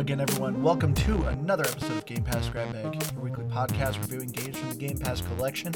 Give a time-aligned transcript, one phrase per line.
[0.00, 0.62] again, everyone.
[0.62, 4.70] Welcome to another episode of Game Pass Grab Bag, your weekly podcast reviewing games from
[4.70, 5.74] the Game Pass collection,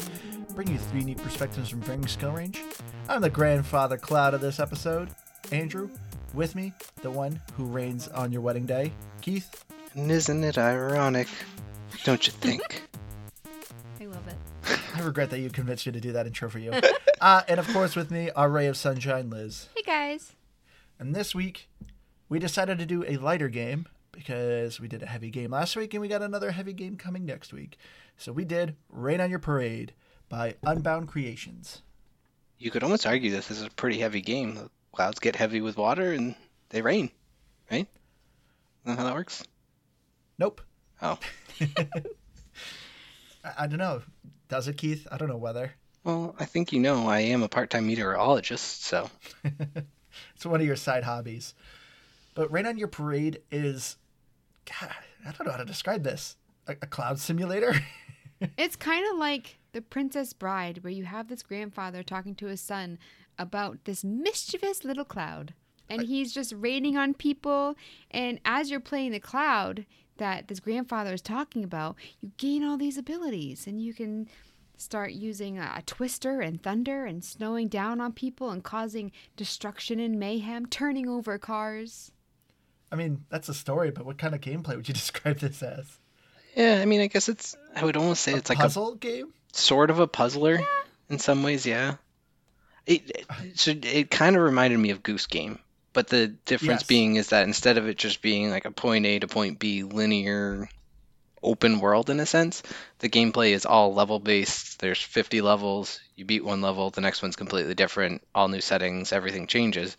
[0.55, 2.63] bringing you three neat perspectives from varying skill range.
[3.07, 5.09] I'm the grandfather cloud of this episode,
[5.51, 5.91] Andrew.
[6.33, 6.73] With me,
[7.03, 8.91] the one who reigns on your wedding day,
[9.21, 9.63] Keith.
[9.93, 11.27] And isn't it ironic?
[12.03, 12.81] Don't you think?
[14.01, 14.79] I love it.
[14.95, 16.73] I regret that you convinced me to do that intro for you.
[17.21, 19.69] uh, and of course, with me, our ray of sunshine, Liz.
[19.75, 20.33] Hey guys.
[20.97, 21.69] And this week,
[22.27, 25.93] we decided to do a lighter game because we did a heavy game last week
[25.93, 27.77] and we got another heavy game coming next week.
[28.17, 29.93] So we did Rain on Your Parade
[30.29, 31.81] by Unbound Creations.
[32.57, 34.55] You could almost argue this is a pretty heavy game.
[34.55, 36.35] The clouds get heavy with water and
[36.69, 37.11] they rain,
[37.69, 37.87] right?
[38.85, 39.43] Isn't that how that works?
[40.39, 40.61] Nope.
[41.01, 41.19] Oh.
[43.43, 44.01] I, I don't know.
[44.47, 45.07] Does it, Keith?
[45.11, 45.73] I don't know whether.
[46.03, 49.09] Well, I think you know I am a part-time meteorologist, so
[50.35, 51.53] It's one of your side hobbies.
[52.33, 53.97] But Rain on Your Parade is,
[54.65, 54.91] God,
[55.25, 56.37] I don't know how to describe this.
[56.67, 57.75] A, a cloud simulator?
[58.57, 62.61] It's kind of like The Princess Bride, where you have this grandfather talking to his
[62.61, 62.99] son
[63.37, 65.53] about this mischievous little cloud.
[65.87, 67.75] And he's just raining on people.
[68.11, 69.85] And as you're playing the cloud
[70.17, 73.67] that this grandfather is talking about, you gain all these abilities.
[73.67, 74.27] And you can
[74.77, 79.99] start using a, a twister and thunder and snowing down on people and causing destruction
[79.99, 82.11] and mayhem, turning over cars.
[82.91, 85.97] I mean, that's a story, but what kind of gameplay would you describe this as?
[86.55, 86.79] yeah.
[86.81, 87.55] I mean, I guess it's.
[87.75, 89.33] I would almost say it's like a Puzzle game?
[89.53, 90.59] sort of a puzzler
[91.09, 91.65] in some ways.
[91.65, 91.95] Yeah.
[92.85, 93.43] It it, uh-huh.
[93.55, 95.59] so it kind of reminded me of Goose Game,
[95.93, 96.87] but the difference Yes.
[96.87, 99.83] being is that instead of it just being like a point A to point B
[99.83, 100.69] linear
[101.41, 102.63] open world in a sense,
[102.99, 104.79] the gameplay is all level based.
[104.79, 105.99] There's 50 levels.
[106.15, 108.21] You beat one level, the next one's completely different.
[108.33, 109.95] All new settings, everything changes.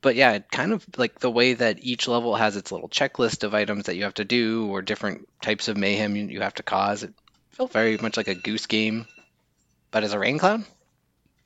[0.00, 3.54] But yeah, kind of like the way that each level has its little checklist of
[3.54, 6.62] items that you have to do or different types of mayhem you, you have to
[6.62, 7.02] cause.
[7.02, 7.14] It
[7.50, 9.06] felt very much like a goose game,
[9.90, 10.64] but as a rain cloud.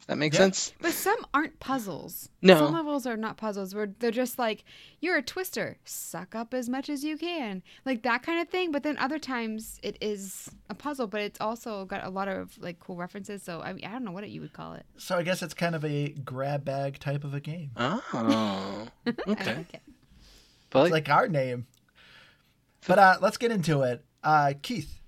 [0.02, 0.40] If that makes Yeah.
[0.46, 0.72] sense.
[0.80, 2.28] But some aren't puzzles.
[2.42, 2.56] No.
[2.58, 4.64] Some levels are not puzzles where they're just like,
[5.00, 7.62] you're a twister, suck up as much as you can.
[7.84, 8.72] Like that kind of thing.
[8.72, 12.58] But then other times it is a puzzle, but it's also got a lot of
[12.58, 13.44] like cool references.
[13.44, 14.84] So I mean, I don't know what you would call it.
[14.96, 17.70] So I guess it's kind of a grab bag type of a game.
[17.76, 18.02] Oh,
[19.06, 19.54] I okay.
[19.54, 19.82] like it.
[20.70, 21.66] But It's like our name.
[22.88, 24.04] But uh, let's get into it.
[24.24, 24.98] Uh, Keith.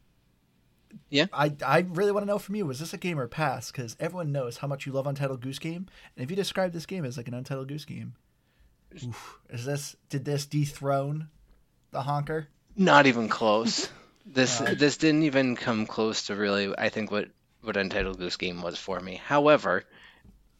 [1.08, 1.26] Yeah?
[1.32, 3.70] I, I really want to know from you, was this a game or pass?
[3.70, 5.86] Because everyone knows how much you love Untitled Goose Game.
[6.16, 8.14] And if you describe this game as like an Untitled Goose Game,
[9.02, 11.28] oof, is this did this dethrone
[11.90, 12.48] the honker?
[12.76, 13.88] Not even close.
[14.26, 17.28] This Uh, this didn't even come close to really I think what
[17.60, 19.20] what Untitled Goose Game was for me.
[19.22, 19.84] However,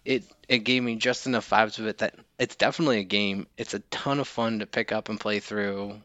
[0.05, 3.47] it it gave me just enough vibes of it that it's definitely a game.
[3.56, 5.97] It's a ton of fun to pick up and play through.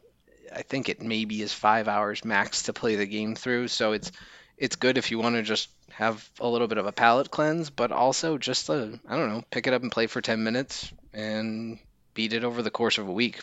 [0.54, 4.10] I think it maybe is five hours max to play the game through, so it's
[4.58, 7.70] it's good if you want to just have a little bit of a palate cleanse,
[7.70, 10.92] but also just to, I don't know, pick it up and play for 10 minutes
[11.14, 11.78] and
[12.14, 13.40] beat it over the course of a week.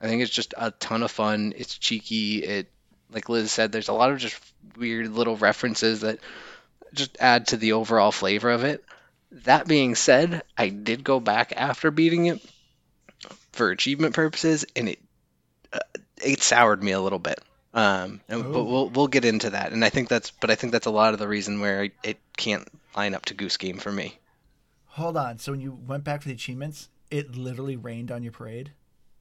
[0.00, 1.54] I think it's just a ton of fun.
[1.56, 2.42] It's cheeky.
[2.42, 2.70] It,
[3.12, 4.38] like Liz said, there's a lot of just
[4.76, 6.18] weird little references that
[6.92, 8.84] just add to the overall flavor of it.
[9.44, 12.40] That being said, I did go back after beating it
[13.52, 14.98] for achievement purposes, and it
[15.72, 15.78] uh,
[16.22, 17.40] it soured me a little bit.
[17.74, 18.64] Um, and, but Oh.
[18.64, 21.12] we'll we'll get into that, and I think that's but I think that's a lot
[21.12, 22.66] of the reason where it can't
[22.96, 24.18] line up to Goose Game for me.
[24.86, 25.38] Hold on.
[25.38, 28.72] So when you went back for the achievements, it literally rained on your parade?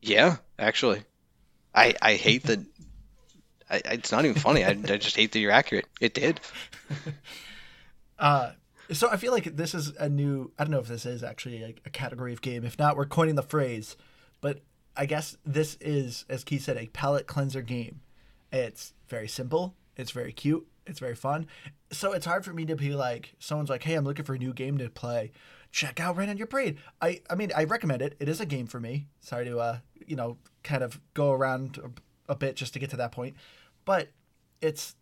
[0.01, 1.03] Yeah, actually,
[1.73, 2.59] I I hate that.
[3.69, 4.63] I, it's not even funny.
[4.63, 5.87] I, I just hate that you're accurate.
[5.99, 6.39] It did.
[8.17, 8.51] Uh,
[8.93, 10.51] so I feel like this is a new.
[10.57, 12.63] I don't know if this is actually a, a category of game.
[12.63, 13.97] If not, we're coining the phrase.
[14.41, 14.61] But
[14.97, 18.01] I guess this is, as Keith said, a palate cleanser game.
[18.51, 19.75] It's very simple.
[19.97, 20.67] It's very cute.
[20.85, 21.47] It's very fun.
[21.91, 24.39] So it's hard for me to be like, someone's like, "Hey, I'm looking for a
[24.39, 25.31] new game to play.
[25.71, 28.15] Check out Rain on Your Parade." I, I mean, I recommend it.
[28.19, 29.07] It is a game for me.
[29.19, 32.89] Sorry to, uh, you know, kind of go around a, a bit just to get
[32.91, 33.35] to that point,
[33.83, 34.09] but
[34.61, 34.95] it's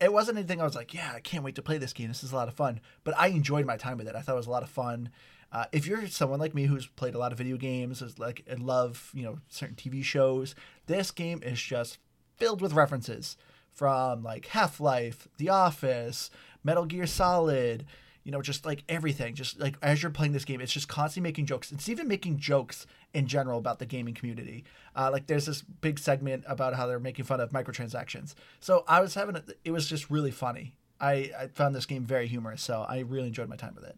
[0.00, 2.08] it wasn't anything I was like, yeah, I can't wait to play this game.
[2.08, 2.80] This is a lot of fun.
[3.04, 4.16] But I enjoyed my time with it.
[4.16, 5.10] I thought it was a lot of fun.
[5.52, 8.44] Uh, if you're someone like me who's played a lot of video games, is like
[8.46, 10.54] and love you know certain TV shows,
[10.86, 11.98] this game is just
[12.36, 13.36] filled with references
[13.72, 16.30] from like Half Life, The Office,
[16.62, 17.86] Metal Gear Solid.
[18.22, 19.34] You know, just like everything.
[19.34, 21.72] Just like as you're playing this game, it's just constantly making jokes.
[21.72, 24.64] It's even making jokes in general about the gaming community.
[24.94, 28.34] Uh, like there's this big segment about how they're making fun of microtransactions.
[28.60, 29.58] So I was having it.
[29.64, 30.76] It was just really funny.
[31.00, 33.96] I, I found this game very humorous, so I really enjoyed my time with it.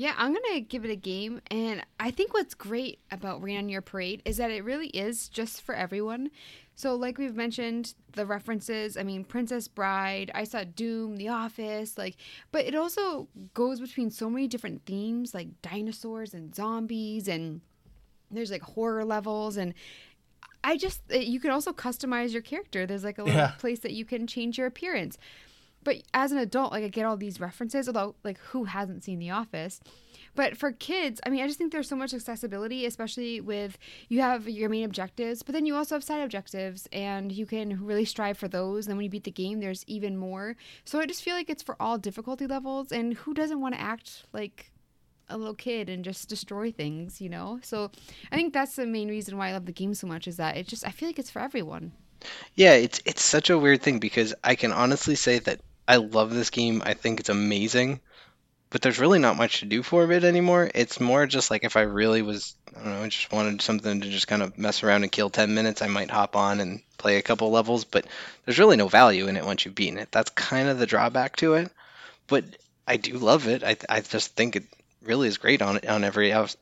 [0.00, 3.68] Yeah, I'm gonna give it a game, and I think what's great about Rain on
[3.68, 6.30] Your Parade is that it really is just for everyone.
[6.74, 8.96] So, like we've mentioned, the references.
[8.96, 10.30] I mean, Princess Bride.
[10.34, 11.98] I saw Doom, The Office.
[11.98, 12.16] Like,
[12.50, 17.60] but it also goes between so many different themes, like dinosaurs and zombies, and
[18.30, 19.74] there's like horror levels, and
[20.64, 22.86] I just uh, you can also customize your character.
[22.86, 23.50] There's like a little Yeah.
[23.58, 25.18] place that you can change your appearance.
[25.82, 29.18] But as an adult, like I get all these references, although like who hasn't seen
[29.18, 29.80] The Office?
[30.34, 33.78] But for kids, I mean, I just think there's so much accessibility, especially with
[34.08, 37.84] you have your main objectives, but then you also have side objectives, and you can
[37.84, 38.86] really strive for those.
[38.86, 40.56] And then when you beat the game, there's even more.
[40.84, 43.80] So I just feel like it's for all difficulty levels, and who doesn't want to
[43.80, 44.70] act like
[45.28, 47.60] a little kid and just destroy things, you know?
[47.62, 47.90] So
[48.30, 50.56] I think that's the main reason why I love the game so much is that
[50.56, 51.92] it just I feel like it's for everyone.
[52.54, 55.60] Yeah, it's it's such a weird thing because I can honestly say that
[55.90, 56.82] I love this game.
[56.86, 58.00] I think it's amazing,
[58.70, 60.70] but there's really not much to do for it anymore.
[60.74, 64.08] It's more just like if I really was, I don't know, just wanted something to
[64.10, 67.16] just kind of mess around and kill 10 minutes, I might hop on and play
[67.18, 68.06] a couple levels, but
[68.44, 70.12] there's really no value in it once you've beaten it.
[70.12, 71.72] That's kind of the drawback to it.
[72.28, 72.44] But
[72.86, 73.64] I do love it.
[73.64, 74.64] I I just think it
[75.02, 76.56] really is great on on every as-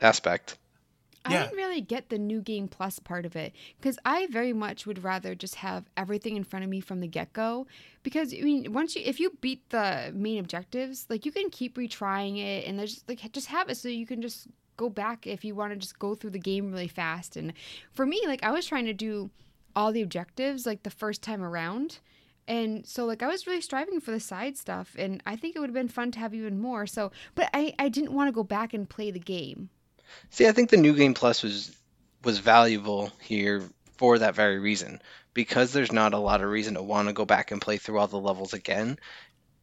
[1.25, 1.41] aspect.
[1.41, 4.87] I didn't really get the new game plus part of it because I very much
[4.87, 7.67] would rather just have everything in front of me from the get go.
[8.03, 11.77] Because I mean, once you if you beat the main objectives, like you can keep
[11.77, 15.45] retrying it and there's like just have it so you can just go back if
[15.45, 17.37] you want to just go through the game really fast.
[17.37, 17.53] And
[17.93, 19.31] for me, like I was trying to do
[19.77, 21.99] all the objectives like the first time around.
[22.47, 25.59] And so like I was really striving for the side stuff and I think it
[25.59, 26.87] would have been fun to have even more.
[26.87, 29.69] So but I, I didn't want to go back and play the game.
[30.31, 31.75] See, I think the new game plus was
[32.25, 33.63] was valuable here
[33.97, 35.01] for that very reason
[35.35, 37.99] because there's not a lot of reason to want to go back and play through
[37.99, 38.99] all the levels again.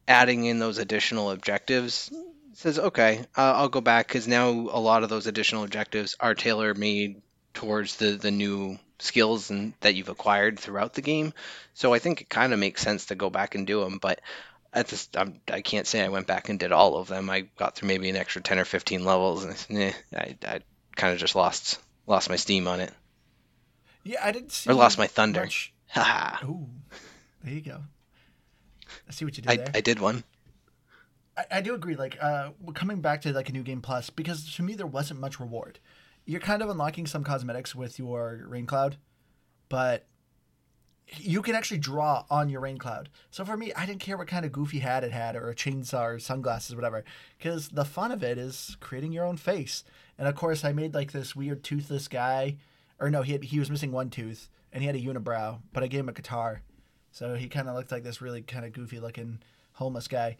[0.08, 2.10] Adding in those additional objectives
[2.54, 6.34] says, okay, uh, I'll go back because now a lot of those additional objectives are
[6.34, 7.20] tailor made
[7.52, 11.34] towards the the new skills and that you've acquired throughout the game.
[11.74, 14.20] So I think it kind of makes sense to go back and do them, but.
[14.76, 17.30] At this, I'm, I can't say I went back and did all of them.
[17.30, 20.60] I got through maybe an extra 10 or 15 levels, and eh, I, I
[20.96, 22.92] kind of just lost lost my steam on it.
[24.04, 24.68] Yeah, I didn't see.
[24.68, 25.48] Or lost my thunder.
[25.88, 26.46] Haha.
[26.46, 26.68] Ooh,
[27.42, 27.80] there you go.
[29.08, 29.70] I see what you did I, there.
[29.74, 30.24] I did one.
[31.38, 31.96] I, I do agree.
[31.96, 35.20] Like, uh, coming back to like a new game plus, because to me there wasn't
[35.20, 35.78] much reward.
[36.26, 38.98] You're kind of unlocking some cosmetics with your rain cloud,
[39.70, 40.06] but
[41.18, 43.08] you can actually draw on your rain cloud.
[43.30, 45.54] So for me, I didn't care what kind of goofy hat it had, or a
[45.54, 47.04] chainsaw, or sunglasses, or whatever,
[47.38, 49.84] because the fun of it is creating your own face.
[50.18, 52.56] And of course, I made like this weird toothless guy,
[52.98, 55.82] or no, he had, he was missing one tooth, and he had a unibrow, but
[55.82, 56.62] I gave him a guitar,
[57.12, 59.38] so he kind of looked like this really kind of goofy looking
[59.74, 60.36] homeless guy.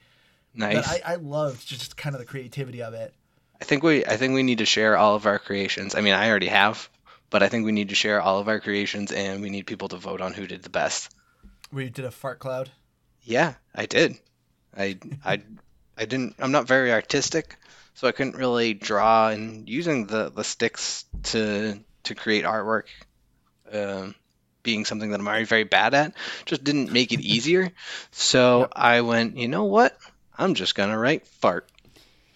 [0.54, 0.76] Nice.
[0.76, 3.14] But I, I loved just kind of the creativity of it.
[3.60, 5.94] I think we I think we need to share all of our creations.
[5.94, 6.90] I mean, I already have,
[7.30, 9.88] but I think we need to share all of our creations, and we need people
[9.88, 11.14] to vote on who did the best.
[11.72, 12.70] We did a fart cloud.
[13.22, 14.16] Yeah, I did.
[14.76, 15.42] I I
[15.96, 16.36] I didn't.
[16.38, 17.56] I'm not very artistic,
[17.94, 19.28] so I couldn't really draw.
[19.28, 22.84] And using the the sticks to to create artwork,
[23.72, 24.14] um,
[24.62, 26.14] being something that I'm already very bad at,
[26.44, 27.72] just didn't make it easier.
[28.12, 28.72] So Yep.
[28.76, 29.96] I went, you know what?
[30.38, 31.68] I'm just gonna write fart.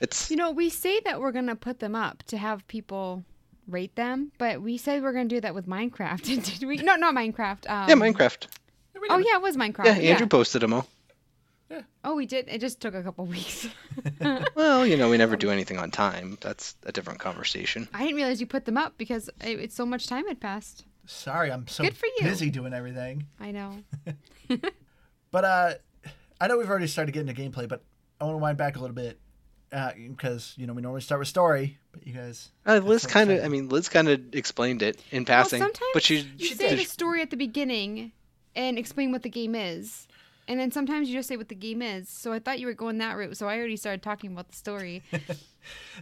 [0.00, 3.24] It's You know, we say that we're gonna put them up to have people
[3.72, 6.58] rate them, but we said we're gonna do that with Minecraft.
[6.58, 6.76] Did we?
[6.78, 7.68] No, not Minecraft.
[7.70, 8.46] Um, yeah, Minecraft.
[9.08, 9.86] Oh yeah, it was Minecraft.
[9.86, 10.86] Yeah, Andrew posted them all.
[12.02, 12.48] Oh, we did.
[12.48, 13.68] It just took a couple weeks.
[14.54, 16.36] Well, you know, we never do anything on time.
[16.40, 17.88] That's a different conversation.
[17.94, 20.84] I didn't realize you put them up because it, it's so much time had passed.
[21.06, 22.24] Sorry, I'm so Good for you.
[22.24, 23.26] busy doing everything.
[23.38, 23.76] I know.
[25.30, 25.74] But uh,
[26.40, 27.84] I know we've already started getting to gameplay, but
[28.20, 29.18] I want to wind back a little bit
[29.70, 32.50] because you know we normally start with story, but you guys.
[32.66, 36.02] Uh, Liz kind of, I mean, Liz kind of explained it in passing, sometimes but
[36.02, 36.78] she, You She say did.
[36.80, 38.12] the story at the beginning
[38.56, 40.08] and explain what the game is.
[40.48, 42.08] And then sometimes you just say what the game is.
[42.08, 43.36] So I thought you were going that route.
[43.36, 45.02] So I already started talking about the story.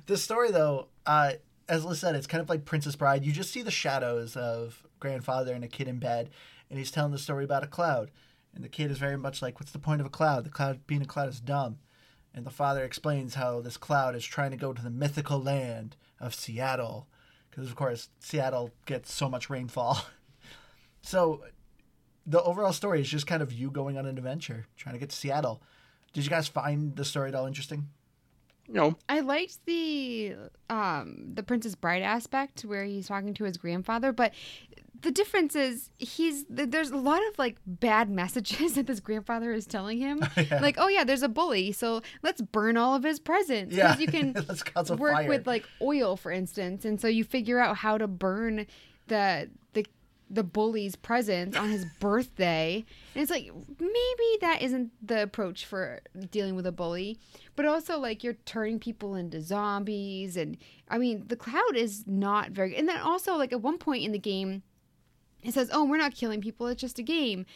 [0.06, 1.32] The story, though, uh,
[1.68, 3.25] as Liz said, it's kind of like Princess Bride.
[3.25, 6.30] You just see the shadows of grandfather and a kid in bed,
[6.70, 8.10] and he's telling the story about a cloud.
[8.54, 10.44] And the kid is very much like, "What's the point of a cloud?
[10.44, 11.78] The cloud being a cloud is dumb."
[12.35, 15.97] And the father explains how this cloud is trying to go to the mythical land
[16.20, 17.08] of Seattle,
[17.50, 19.99] because of course Seattle gets so much rainfall.
[21.02, 21.44] so,
[22.26, 25.08] the overall story is just kind of you going on an adventure, trying to get
[25.11, 25.62] to Seattle.
[26.12, 27.88] Did you guys find the story at all interesting?
[28.68, 28.97] No.
[29.08, 30.37] I liked the
[30.68, 34.35] um the Princess Bride aspect where he's talking to his grandfather, but
[35.02, 39.67] the difference is he's there's a lot of like bad messages that this grandfather is
[39.67, 40.21] telling him.
[40.38, 40.61] Oh, yeah.
[40.61, 43.75] Like, oh yeah, there's a bully, so let's burn all of his presents.
[43.75, 45.28] Yeah, you can let's cause a work fire.
[45.28, 48.67] with like oil, for instance, and so you figure out how to burn
[49.09, 49.85] the the
[50.31, 52.85] the bully's presents on his birthday.
[53.14, 53.50] And it's like
[53.81, 56.00] maybe that isn't the approach for
[56.31, 57.19] dealing with a bully,
[57.57, 60.57] but also like you're turning people into zombies and
[60.88, 64.12] I mean, the cloud is not very and then also like at one point in
[64.12, 64.62] the game
[65.42, 66.66] it says, "Oh, we're not killing people.
[66.66, 67.47] It's just a game."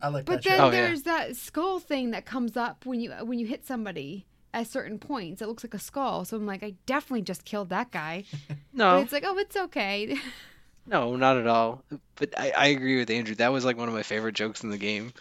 [0.00, 0.32] I like that.
[0.32, 0.64] But then show.
[0.64, 0.70] Oh, yeah.
[0.70, 4.98] there's that skull thing that comes up when you when you hit somebody at certain
[4.98, 5.42] points.
[5.42, 6.24] It looks like a skull.
[6.24, 8.24] So I'm like, I definitely just killed that guy.
[8.48, 10.18] But No, it's like, oh, it's okay.
[10.86, 11.82] no, not at all.
[12.16, 13.34] But I, I agree with Andrew.
[13.36, 15.12] That was like one of my favorite jokes in the game.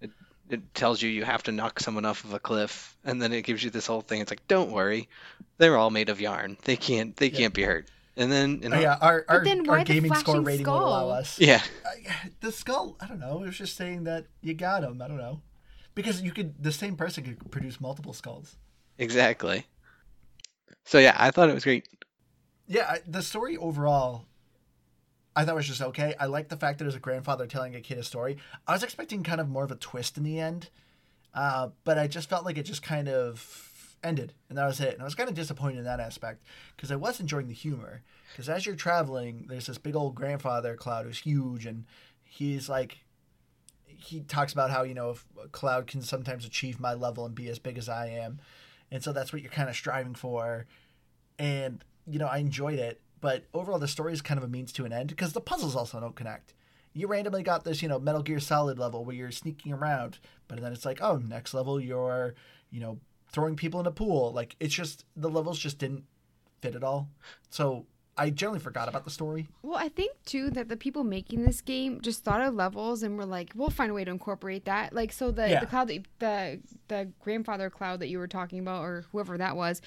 [0.00, 0.10] It,
[0.50, 3.42] it tells you you have to knock someone off of a cliff, and then it
[3.42, 4.20] gives you this whole thing.
[4.20, 5.08] It's like, don't worry,
[5.58, 6.56] they're all made of yarn.
[6.64, 7.88] They can't, they can't be hurt.
[8.18, 10.78] And then, you know, Oh, yeah, our our, then our gaming score flashing rating will
[10.88, 11.38] allow us.
[11.38, 12.96] yeah, I- the skull.
[13.00, 13.42] I don't know.
[13.42, 15.02] It was just saying that you got him.
[15.02, 15.42] I don't know,
[15.94, 16.62] because you could.
[16.62, 18.56] The same person could produce multiple skulls.
[18.98, 19.66] exactly.
[20.84, 21.86] So yeah, I thought it was great.
[22.68, 24.24] Yeah, I, the story overall,
[25.34, 26.14] I thought was just okay.
[26.18, 28.38] I like the fact that it was a grandfather telling a kid a story.
[28.66, 30.70] I was expecting kind of more of a twist in the end,
[31.34, 33.65] uh, but I just felt like it just kind of
[34.06, 34.94] ended, and that was it.
[34.94, 36.42] And I was kind of disappointed in that aspect
[36.76, 38.02] because I was enjoying the humor.
[38.32, 41.84] Because as you're traveling, there's this big old grandfather cloud who's huge, and
[42.22, 42.98] he's like,
[43.86, 47.48] he talks about how you know if cloud can sometimes achieve my level and be
[47.48, 48.40] as big as I am,
[48.90, 50.66] and so that's what you're kind of striving for
[51.38, 53.00] and you know I enjoyed it.
[53.20, 55.74] But overall, the story is kind of a means to an end because the puzzles
[55.74, 56.54] also don't connect.
[56.92, 60.60] You randomly got this, you know, Metal Gear Solid level where you're sneaking around, but
[60.60, 62.34] then it's like, oh, next level you're,
[62.70, 64.32] you know, throwing people in a pool.
[64.32, 66.04] Like it's just the levels just didn't
[66.60, 67.08] fit at all.
[67.50, 67.86] So
[68.18, 69.48] I generally forgot about the story.
[69.62, 73.18] well, I think too that the people making this game just thought of levels and
[73.18, 74.92] were like, we'll find a way to incorporate that.
[74.94, 75.60] Like, so the Yeah.
[75.60, 79.54] the cloud, that the the grandfather cloud that you were talking about, or whoever that
[79.56, 79.82] was.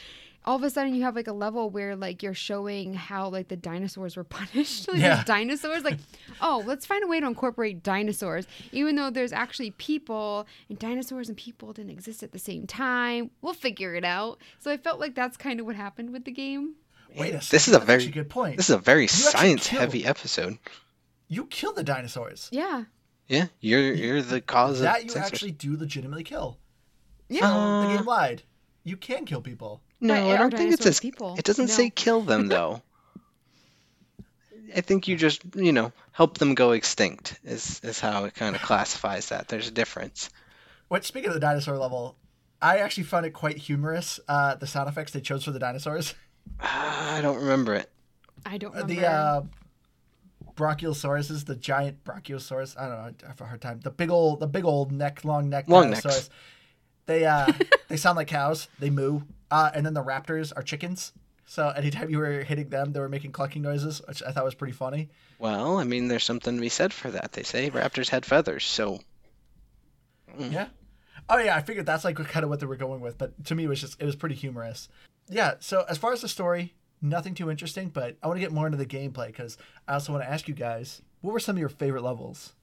[0.45, 3.47] All of a sudden, you have like a level where like you're showing how like
[3.49, 4.87] the dinosaurs were punished.
[4.87, 5.23] like Yeah.
[5.23, 5.97] dinosaurs, like,
[6.41, 11.27] oh, let's find a way to incorporate dinosaurs, even though there's actually people and dinosaurs
[11.29, 13.31] and people didn't exist at the same time.
[13.41, 14.39] We'll figure it out.
[14.59, 16.75] So I felt like that's kind of what happened with the game.
[17.15, 17.47] Wait a second.
[17.51, 18.57] this is a very good point.
[18.57, 20.57] this is a very actually science heavy episode.
[21.27, 22.49] you kill the dinosaurs.
[22.51, 22.85] Yeah.
[23.27, 25.33] Yeah, you're you're the cause That of you dinosaurs.
[25.33, 26.57] actually do legitimately kill.
[27.27, 27.51] Yeah.
[27.51, 28.43] Uh, the game lied.
[28.83, 29.81] You can kill people.
[30.01, 31.35] No, But I don't think it's dinosaurs as people?
[31.37, 32.81] it doesn't say kill them though.
[34.75, 38.55] I think you just you know help them go extinct is is how it kind
[38.55, 39.47] of classifies that.
[39.47, 40.29] There's a difference.
[40.87, 42.15] What speaking of the dinosaur level,
[42.61, 44.19] I actually found it quite humorous.
[44.27, 46.13] Uh, the sound effects they chose for the dinosaurs.
[46.59, 47.89] Ah, I don't remember it.
[48.45, 48.93] I don't Uh, remember.
[49.01, 49.41] the uh,
[50.55, 52.77] Brachiosaurus, the giant Brachiosaurus.
[52.77, 52.91] I don't
[53.21, 53.25] know.
[53.25, 53.79] I have a hard time.
[53.81, 56.29] The big old, the big old neck, long neck Long necks.
[57.05, 57.51] They uh,
[57.87, 58.67] they sound like cows.
[58.79, 59.21] They moo.
[59.51, 61.11] Uh, and then the raptors are chickens.
[61.45, 64.53] So anytime you were hitting them, they were making clucking noises, which I thought was
[64.55, 65.09] pretty funny.
[65.39, 67.31] Well, I mean, there's something to be said for that.
[67.31, 68.99] They say raptors had feathers, so
[70.37, 70.67] Yeah.
[71.29, 73.55] Oh yeah, I figured that's like kind of what they were going with, but to
[73.55, 74.89] me it was just it was pretty humorous.
[75.29, 75.55] Yeah.
[75.59, 78.65] So as far as the story, nothing too interesting, but I want to get more
[78.65, 79.57] into the gameplay because
[79.87, 82.53] I also want to ask you guys what were some of your favorite levels.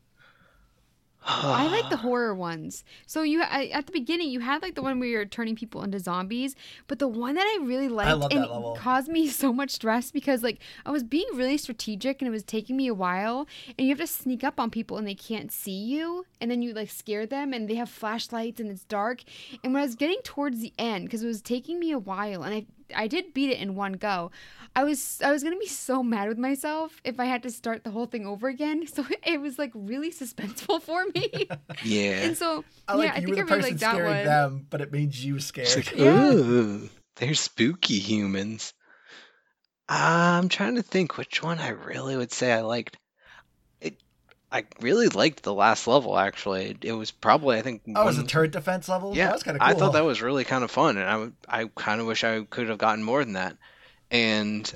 [1.25, 2.85] I like the horror ones.
[3.07, 5.83] So you I, at the beginning you had like the one where you're turning people
[5.83, 6.55] into zombies,
[6.87, 10.43] but the one that I really liked love and caused me so much stress because
[10.43, 13.47] like I was being really strategic and it was taking me a while
[13.79, 16.63] and you have to sneak up on people and they can't see you and then
[16.63, 19.23] you like scare them and they have flashlights and it's dark
[19.65, 22.43] and when I was getting towards the end because it was taking me a while
[22.43, 24.31] and I I did beat it in one go.
[24.75, 27.83] I was I was gonna be so mad with myself if I had to start
[27.85, 28.87] the whole thing over again.
[28.97, 31.49] So it was like really suspenseful for me.
[31.85, 32.23] yeah.
[32.23, 33.93] and so I like yeah, I you think were I the really person like that
[33.93, 34.25] scaring one.
[34.27, 35.69] them, but it made you scared.
[35.69, 36.33] It's like, Yeah.
[36.33, 38.73] ooh, they're spooky humans.
[39.89, 42.97] Uh, I'm trying to think which one I really would say I liked.
[44.51, 46.17] I really liked the last level.
[46.17, 47.83] Actually, it, was probably I think.
[47.95, 49.17] oh, it was a turret defense level.
[49.17, 49.71] Yeah, that was kind of cool.
[49.71, 52.43] I thought that was really kind of fun, and I I kind of wish I
[52.43, 53.57] could have gotten more than that.
[54.11, 54.73] And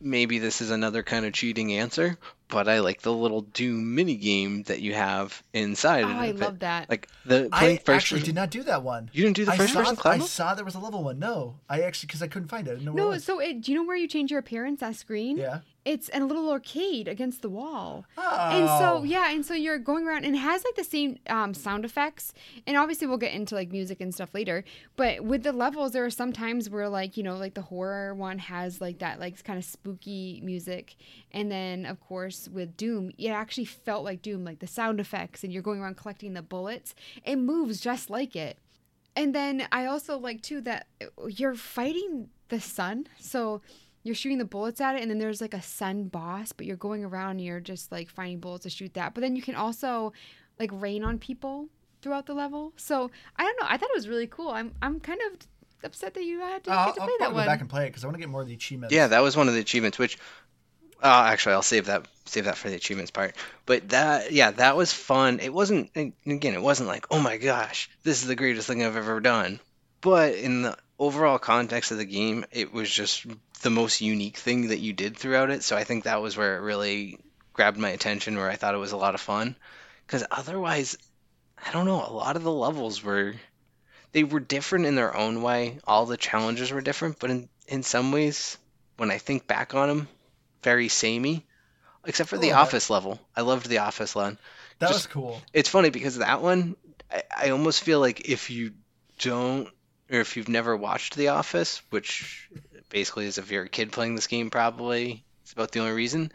[0.00, 2.18] maybe this is another kind of cheating answer,
[2.54, 6.04] but I like the little Doom mini game that you have inside.
[6.04, 6.38] Oh, of I it.
[6.38, 6.88] love that.
[6.88, 8.26] Like the I first actually person.
[8.26, 9.10] did not do that one.
[9.12, 11.02] You didn't do the I first saw, person cloud I saw there was a level
[11.02, 11.18] one.
[11.18, 12.70] No, I actually because I couldn't find it.
[12.70, 13.24] I didn't know where it no, was.
[13.24, 15.36] so it, do you know where you change your appearance on screen?
[15.36, 15.60] yeah.
[15.84, 18.06] it's in a little arcade against the wall.
[18.16, 18.48] Oh.
[18.52, 21.54] And so yeah, and so you're going around and it has like the same um,
[21.54, 22.32] sound effects.
[22.66, 24.64] And obviously we'll get into like music and stuff later.
[24.96, 28.14] But with the levels, there are some times where like you know like the horror
[28.14, 30.94] one has like that like kind of spooky music,
[31.32, 35.44] and then of course with Doom, it actually felt like Doom, like the sound effects,
[35.44, 36.94] and you're going around collecting the bullets.
[37.24, 38.58] It moves just like it.
[39.16, 43.62] And then I also like too that uh, you're fighting the sun, so
[44.02, 46.76] you're shooting the bullets at it and then there's like a sun boss but you're
[46.76, 49.54] going around and you're just like finding bullets to shoot that but then you can
[49.54, 50.12] also
[50.60, 51.68] like rain on people
[52.02, 55.00] throughout the level so i don't know i thought it was really cool i'm i'm
[55.00, 55.38] kind of
[55.84, 57.60] upset that you had to I'll, get to I'll play that probably one go back
[57.60, 58.94] and play it because I want to get more of the achievements.
[58.94, 59.98] Yeah, that was one of the achievements.
[59.98, 60.18] Which,
[61.04, 63.36] uh, actually, I'll save that save that for the achievements part.
[63.66, 65.38] But that, yeah, that was fun.
[65.40, 68.96] It wasn't again, it wasn't like, oh my gosh, this is the greatest thing I've
[68.96, 69.60] ever done.
[70.00, 73.26] But in the overall context of the game, it was just
[73.60, 75.62] the most unique thing that you did throughout it.
[75.62, 77.18] So I think that was where it really
[77.52, 79.56] grabbed my attention, where I thought it was a lot of fun.
[80.06, 80.96] Because otherwise,
[81.66, 83.34] I don't know, a lot of the levels were
[84.12, 85.80] they were different in their own way.
[85.86, 88.56] All the challenges were different, but in in some ways,
[88.96, 90.08] when I think back on them,
[90.64, 91.44] very samey.
[92.06, 92.56] Except for the oh, bit.
[92.56, 93.18] office level.
[93.34, 94.38] I loved the office one.
[94.78, 95.42] that just- was cool.
[95.52, 96.76] It's funny because that one,
[97.10, 98.72] I, I almost feel like if you
[99.18, 99.68] don't,
[100.10, 102.50] or if you've never watched The Office, which
[102.90, 106.30] basically is if you're a kid playing this game, probably it's about the only reason.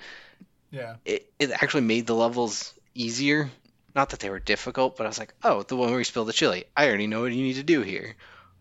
[0.72, 0.96] Yeah.
[1.06, 3.50] It it actually made the levels easier.
[3.96, 6.26] Not that they were difficult, but I was like, oh, the one where you spill
[6.26, 6.66] the chili.
[6.76, 8.16] I already know what you need to do here.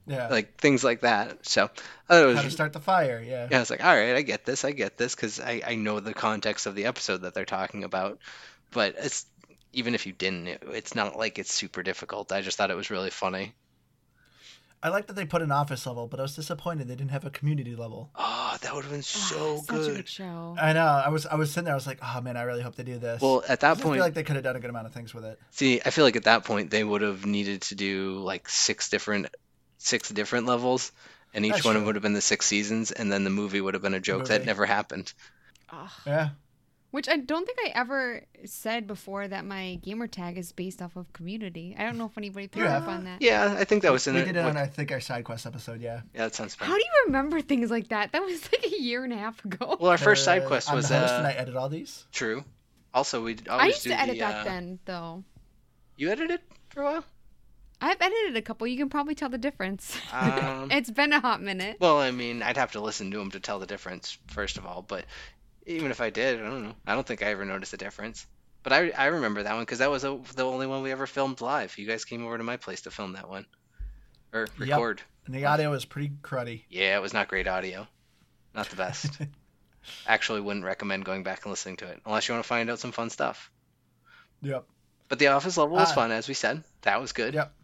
[0.09, 0.29] Yeah.
[0.29, 1.47] Like things like that.
[1.47, 1.69] So I
[2.09, 2.53] thought it How to was.
[2.55, 3.23] start the fire.
[3.25, 3.49] Yeah.
[3.51, 5.75] Yeah, I was like, all right, I get this, I get this, because I, I
[5.75, 8.19] know the context of the episode that they're talking about.
[8.71, 9.27] But it's
[9.73, 12.33] even if you didn't, it, it's not like it's super difficult.
[12.33, 13.55] I just thought it was really funny.
[14.81, 17.25] I like that they put an office level, but I was disappointed they didn't have
[17.25, 18.11] a community level.
[18.15, 19.97] Oh, that would have been so Ah, such a good.
[19.97, 20.85] good show I know.
[20.87, 21.75] I was I was sitting there.
[21.75, 23.21] I was like, oh man, I really hope they do this.
[23.21, 24.87] Well, at that 'Cause I point, feel like they could have done a good amount
[24.87, 25.39] of things with it.
[25.51, 28.89] see, I feel like at that point they would have needed to do like six
[28.89, 29.27] different,
[29.79, 30.93] six different levels,
[31.35, 31.85] and each That's one true.
[31.87, 34.27] would have been the six seasons, and then the movie would have been a joke
[34.29, 35.13] that never happened.
[35.71, 35.91] Ugh.
[36.07, 36.29] Yeah.
[36.91, 40.97] which i don't think i ever said before that my gamer tag is based off
[40.97, 42.79] of community i don't know if anybody picked Yeah.
[42.79, 44.25] up on that Yeah, I think that was in we it.
[44.25, 45.83] did it on I think our side quest episode.
[45.83, 46.01] Yeah.
[46.15, 46.67] yeah, that sounds fun.
[46.69, 46.81] how fun.
[46.81, 49.77] do you remember things like that that was like a year and a half ago
[49.81, 51.69] Well, our first side Uh, quest I'm was the host uh, and I edit all
[51.69, 52.07] these.
[52.13, 52.43] true.
[52.95, 55.25] Also, we i always used do to edit the, that uh, then though
[55.99, 57.05] You edited for a while?
[57.81, 58.67] I've edited a couple.
[58.67, 59.97] You can probably tell the difference.
[60.13, 61.77] Um, it's been a hot minute.
[61.81, 64.67] Well, I mean, I'd have to listen to them to tell the difference, first of
[64.67, 64.83] all.
[64.83, 65.05] But
[65.67, 66.75] even if I did, I don't know.
[66.87, 68.27] I don't think I ever noticed a difference.
[68.65, 71.07] But I, I remember that one because that was the the only one we ever
[71.07, 71.79] filmed live.
[71.79, 73.47] You guys came over to my place to film that one.
[74.33, 74.69] Or Yep.
[74.69, 75.03] record.
[75.27, 76.65] And the audio was pretty cruddy.
[76.69, 77.87] Yeah, it was not great audio.
[78.55, 79.19] Not the best.
[80.07, 82.79] Actually, wouldn't recommend going back and listening to it unless you want to find out
[82.81, 83.51] some fun stuff.
[84.43, 84.65] Yep.
[85.09, 86.63] But the office level was Uh, fun, as we said.
[86.83, 87.35] That was good.
[87.35, 87.55] Yep.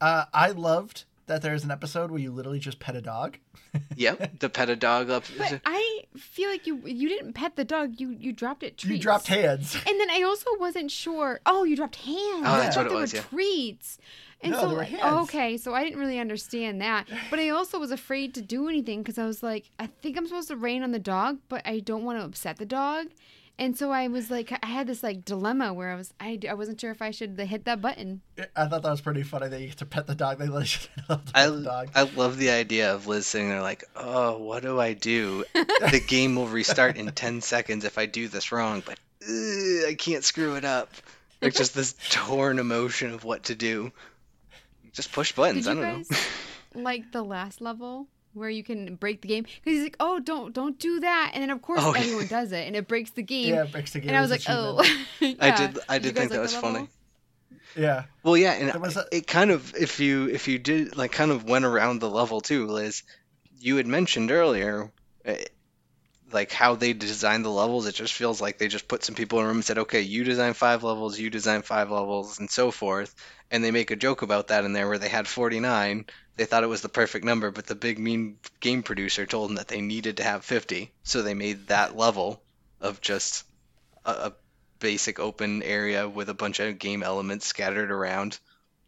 [0.00, 3.38] Uh, I loved that there's an episode where you literally just pet a dog.
[3.96, 4.38] Yep.
[4.40, 5.24] The pet a dog up.
[5.36, 8.00] But I feel like you you didn't pet the dog.
[8.00, 8.96] You you dropped it treats.
[8.96, 9.74] You dropped hands.
[9.74, 11.40] And then I also wasn't sure.
[11.44, 12.44] Oh, you dropped hands.
[12.46, 13.24] Oh, I thought what it was, were yeah.
[13.24, 13.98] treats.
[14.40, 15.28] And No, so they were hands.
[15.28, 17.08] okay, so I didn't really understand that.
[17.28, 20.26] But I also was afraid to do anything because I was like, I think I'm
[20.26, 23.08] supposed to rain on the dog, but I don't want to upset the dog.
[23.60, 26.54] And so I was like, I had this like dilemma where I was, I, I
[26.54, 28.20] wasn't sure if I should hit that button.
[28.54, 30.38] I thought that was pretty funny that you get to pet the dog.
[30.38, 31.90] They literally just love I, the dog.
[31.96, 35.44] I love the idea of Liz sitting there like, oh, what do I do?
[35.54, 39.96] the game will restart in 10 seconds if I do this wrong, but ugh, I
[39.98, 40.92] can't screw it up.
[41.42, 43.90] Like just this torn emotion of what to do.
[44.92, 45.64] Just push buttons.
[45.64, 46.10] Did I don't guys
[46.74, 46.82] know.
[46.82, 49.44] like the last level where you can break the game?
[49.44, 52.00] Because he's like, oh, don't don't do that, and then of course Oh, yeah.
[52.00, 53.54] everyone does it, and it breaks the game.
[53.54, 54.08] yeah, it breaks the game.
[54.10, 54.80] and I was like, oh.
[54.80, 55.38] achievement.
[55.42, 56.88] I did I you did guys think that was the funny.
[57.76, 58.04] Yeah.
[58.22, 61.30] Well, yeah, and was a- it kind of if you if you did like kind
[61.30, 63.02] of went around the level too, Liz.
[63.60, 64.90] You had mentioned earlier,
[65.26, 65.34] uh,
[66.32, 67.86] like how they designed the levels.
[67.86, 70.00] It just feels like they just put some people in a room and said, "Okay,
[70.02, 73.14] you design five levels, you design five levels, and so forth."
[73.50, 76.06] And they make a joke about that in there where they had 49.
[76.38, 79.56] They thought it was the perfect number, but the big mean game producer told them
[79.56, 82.40] that they needed to have 50, so they made that level
[82.80, 83.44] of just
[84.06, 84.32] a, a
[84.78, 88.38] basic open area with a bunch of game elements scattered around.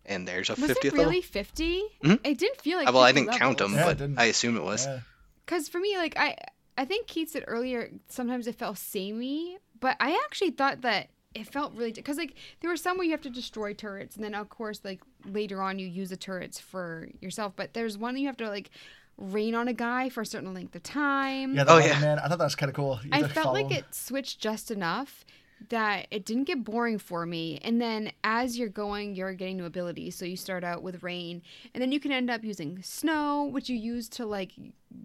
[0.07, 1.83] And there's a Was 50th it really 50?
[2.05, 2.21] Mhm.
[2.25, 4.11] It didn't feel like well, I didn't count them, Yeah, but.
[4.17, 4.87] I assume it was.
[4.87, 5.01] yeah.
[5.45, 6.37] Because for me, like I,
[6.79, 11.47] I think Keith said earlier, sometimes it felt samey, but I actually thought that it
[11.47, 14.35] felt really because like there were some where you have to destroy turrets, and then
[14.35, 18.27] of course like later on you use the turrets for yourself, but there's one you
[18.27, 18.71] have to like
[19.17, 21.55] rain on a guy for a certain length of time.
[21.55, 22.01] Yeah, the Oh, Weather yeah.
[22.01, 22.19] man.
[22.19, 22.99] I thought that was kind of cool.
[23.05, 23.79] You I felt like him.
[23.79, 25.25] it switched just enough
[25.69, 27.59] that it didn't get boring for me.
[27.63, 30.17] And then as you're going, you're getting new abilities.
[30.17, 31.43] So you start out with rain,
[31.75, 34.53] and then you can end up using snow, which you use to like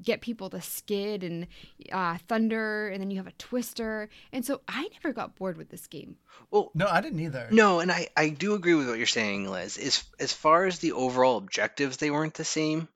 [0.01, 1.47] get people to skid, and
[1.91, 4.09] uh, thunder, and then you have a twister.
[4.31, 6.15] And so I never got bored with this game.
[6.49, 7.47] Well, No, I didn't either.
[7.51, 9.77] No, and I, I do agree with what you're saying, Liz.
[9.77, 12.87] As as far as the overall objectives, they weren't the same.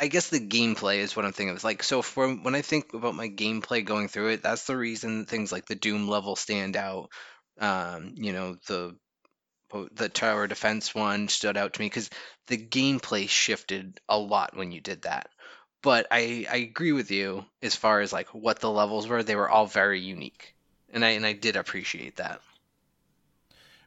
[0.00, 1.64] I guess the gameplay is what I'm thinking of.
[1.64, 5.26] Like so for when I think about my gameplay going through it, that's the reason
[5.26, 7.10] things like the Doom level stand out.
[7.58, 8.96] Um, you know, the
[9.92, 12.08] the tower defense one stood out to me because
[12.46, 15.28] the gameplay shifted a lot when you did that.
[15.82, 19.22] But I, I agree with you as far as like what the levels were.
[19.22, 20.54] They were all very unique,
[20.92, 22.40] and I and I did appreciate that.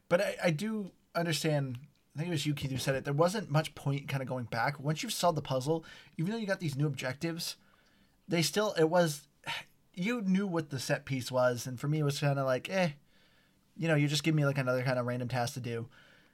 [0.08, 1.78] But I, I do understand.
[2.14, 3.04] I think it was you, Keith, who said it.
[3.04, 4.78] There wasn't much point kind of going back.
[4.78, 5.84] Once you've solved the puzzle,
[6.18, 7.56] even though you got these new objectives,
[8.28, 9.26] they still, it was,
[9.94, 11.66] you knew what the set piece was.
[11.66, 12.90] And for me, it was kind of like, eh,
[13.76, 15.88] you know, you just give me like another kind of random task to do.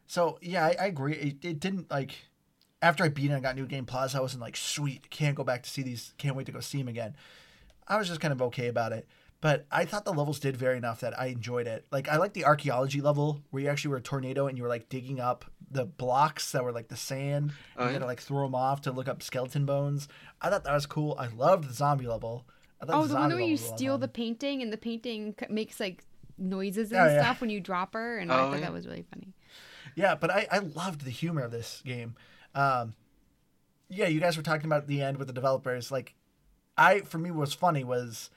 [0.06, 1.14] So yeah, I, I agree.
[1.14, 2.12] It, it didn't like,
[2.82, 5.44] after I beat it and got New Game Plus, I wasn't like, sweet, can't go
[5.44, 7.14] back to see these, can't wait to go see them again.
[7.86, 9.06] I was just kind of okay about it.
[9.40, 11.87] But I thought the levels did vary enough that I enjoyed it.
[11.92, 14.68] Like I like the archaeology level where you actually were a tornado and you were
[14.68, 17.53] like digging up the blocks that were like the sand.
[17.77, 20.09] And you had to like throw them off to look up skeleton bones.
[20.42, 21.14] I thought that was cool.
[21.20, 22.46] I loved the zombie level.
[22.81, 24.01] I Oh, the one where you level was a lot of steal fun.
[24.01, 26.05] the painting and the painting makes like
[26.37, 27.22] noises and Oh, yeah.
[27.22, 28.61] stuff when you drop her, and I Oh, thought yeah.
[28.62, 29.35] that was really funny.
[29.94, 32.14] Yeah, but I, I loved the humor of this game.
[32.55, 32.94] Um,
[33.88, 35.90] yeah, you guys were talking about the end with the developers.
[35.90, 36.14] Like,
[36.77, 38.31] I for me was funny was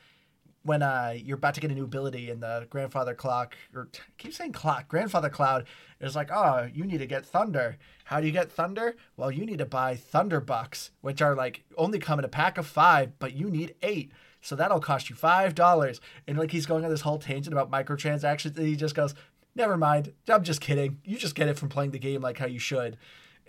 [0.64, 4.34] when uh, you're about to get a new ability and the grandfather clock or keep
[4.34, 5.66] saying clock grandfather cloud
[6.00, 7.78] is like, oh, you need to get thunder.
[8.06, 8.96] How do you get thunder?
[9.18, 12.58] Well, you need to buy thunder bucks, which are like only come in a pack
[12.58, 14.12] of five, but you need eight.
[14.42, 16.02] So that'll cost you five dollars.
[16.28, 19.14] And like he's going on this whole tangent about microtransactions, and he just goes,
[19.56, 21.00] "Never mind, I'm just kidding.
[21.06, 22.98] You just get it from playing the game like how you should."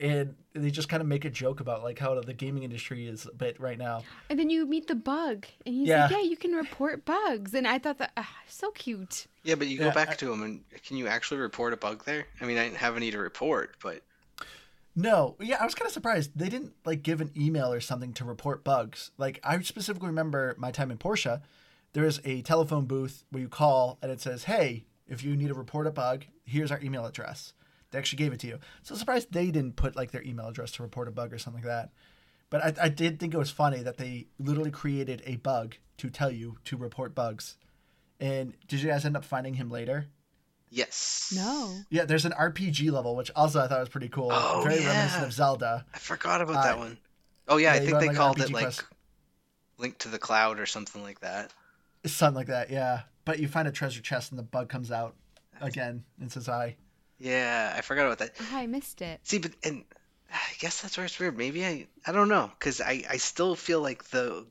[0.00, 3.26] And they just kind of make a joke about like how the gaming industry is
[3.26, 4.02] a bit right now.
[4.30, 6.02] And then you meet the bug, and he's Yeah.
[6.04, 9.26] like, "Yeah, you can report bugs." And I thought that ah, so cute.
[9.44, 11.76] Yeah, but you go Yeah, back I- to them and can you actually report a
[11.76, 12.26] bug there?
[12.40, 14.02] I mean, I didn't have any to report, but
[14.94, 18.12] No, yeah, I was kind of surprised they didn't like give an email or something
[18.14, 19.10] to report bugs.
[19.16, 21.40] Like I specifically remember my time in Portia,
[21.94, 25.48] there is a telephone booth where you call and it says, "Hey, if you need
[25.48, 27.52] to report a bug, here's our email address."
[27.92, 28.58] They actually gave it to you.
[28.82, 31.62] So surprised they didn't put like their email address to report a bug or something
[31.62, 31.90] like that.
[32.50, 36.10] But I, I did think it was funny that they literally created a bug to
[36.10, 37.56] tell you to report bugs.
[38.20, 40.06] And did you guys end up finding him later?
[40.74, 41.32] yes.
[41.36, 41.74] No.
[41.90, 44.30] Yeah, there's an RPG level, which also I thought was pretty cool.
[44.32, 44.88] Oh, Very yeah.
[44.88, 45.84] reminiscent of Zelda.
[45.94, 46.98] I forgot about Uh, that one.
[47.46, 48.84] Oh yeah, yeah, I think they like, called RPG it like quest.
[49.76, 51.52] Link to the Cloud or something like that.
[52.06, 53.02] Something like that, yeah.
[53.24, 55.14] But you find a treasure chest and the bug comes out
[55.60, 56.76] again and says hi.
[57.22, 58.32] Yeah, I forgot about that.
[58.38, 59.20] Oh, I missed it.
[59.24, 59.84] See, but and
[60.32, 61.36] I guess that's where it's weird.
[61.38, 64.46] Maybe I I don't know because I I still feel like the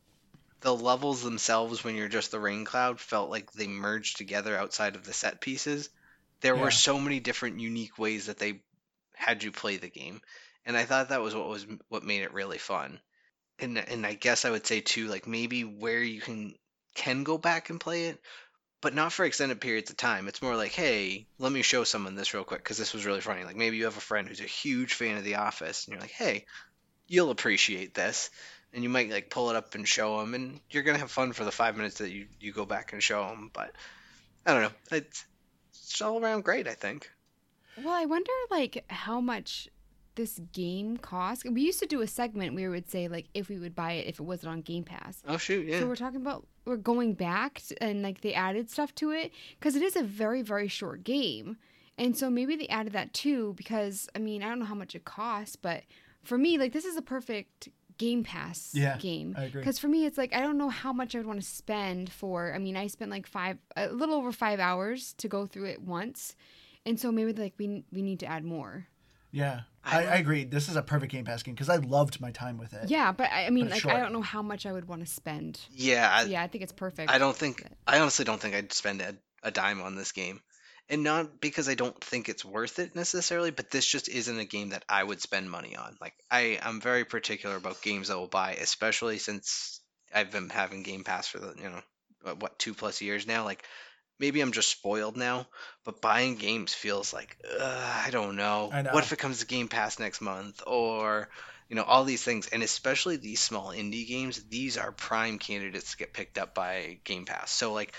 [0.61, 4.95] the levels themselves when you're just the rain cloud felt like they merged together outside
[4.95, 5.89] of the set pieces.
[6.41, 6.57] There Yeah.
[6.57, 8.63] were so many different unique ways that they
[9.15, 10.21] had you play the game,
[10.65, 13.01] and I thought that was what was what made it really fun.
[13.59, 16.55] And and I guess I would say too, like maybe where you can
[16.95, 18.21] can go back and play it,
[18.81, 20.27] but not for extended periods of time.
[20.27, 23.21] It's more like, hey, let me show someone this real quick because this was really
[23.21, 23.43] funny.
[23.43, 26.01] Like maybe you have a friend who's a huge fan of The Office, and you're
[26.01, 26.45] like, hey,
[27.07, 28.31] you'll appreciate this,
[28.73, 31.33] and you might like pull it up and show them, and you're gonna have fun
[31.33, 33.51] for the five minutes that you you go back and show them.
[33.53, 33.71] But
[34.45, 35.25] I don't know, it's,
[35.73, 36.67] it's all around great.
[36.67, 37.09] I think.
[37.77, 39.69] Well, I wonder like how much
[40.15, 41.45] this game cost?
[41.49, 43.93] We used to do a segment where we would say like if we would buy
[43.93, 45.21] it if it wasn't on Game Pass.
[45.27, 45.79] Oh shoot, yeah.
[45.79, 49.31] So we're talking about we're going back t- and like they added stuff to it
[49.59, 51.57] because it is a very very short game,
[51.97, 54.95] and so maybe they added that too because I mean I don't know how much
[54.95, 55.83] it costs, but
[56.23, 59.61] for me like this is a perfect Game Pass Yeah, game I agree.
[59.61, 62.11] because for me it's like I don't know how much I would want to spend
[62.11, 62.51] for.
[62.53, 65.81] I mean I spent like five a little over five hours to go through it
[65.81, 66.35] once,
[66.85, 68.87] and so maybe like we we need to add more.
[69.31, 70.43] Yeah, I I, I agree.
[70.43, 72.89] This is a perfect Game Pass game because I loved my time with it.
[72.89, 74.87] Yeah, but I, I mean But it's like I don't know how much I would
[74.87, 75.59] want to spend.
[75.71, 77.11] yeah, I, yeah, I think it's perfect.
[77.11, 80.41] I don't think I honestly don't think I'd spend a, a dime on this game.
[80.89, 84.43] And not because I don't think it's worth it necessarily, but this just isn't a
[84.43, 85.95] game that I would spend money on.
[86.01, 89.79] Like I I'm very particular about games I will buy, especially since
[90.13, 91.79] I've been having Game Pass for the, you know,
[92.23, 93.45] what, what 2 plus years now.
[93.45, 93.63] Like
[94.21, 95.47] maybe I'm just spoiled now,
[95.83, 98.69] but buying games feels like uh, I don't know.
[98.71, 98.93] I know.
[98.93, 101.27] What if it comes to Game Pass next month or
[101.67, 105.91] you know, all these things, and especially these small indie games, these are prime candidates
[105.91, 107.49] to get picked up by Game Pass.
[107.49, 107.93] So like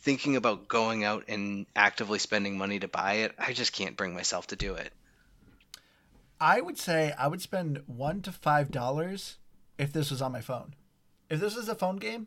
[0.00, 4.14] thinking about going out and actively spending money to buy it, I just can't bring
[4.14, 4.92] myself to do it.
[6.40, 9.36] I would say I would spend one to five dollars
[9.78, 10.74] if this was on my phone.
[11.28, 12.26] If this is a phone game,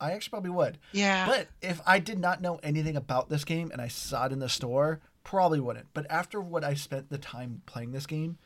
[0.00, 0.78] I actually probably would.
[0.92, 1.26] Yeah.
[1.26, 4.38] But if I did not know anything about this game and I saw it in
[4.40, 5.86] the store, probably wouldn't.
[5.94, 8.38] But after what I spent the time playing this game,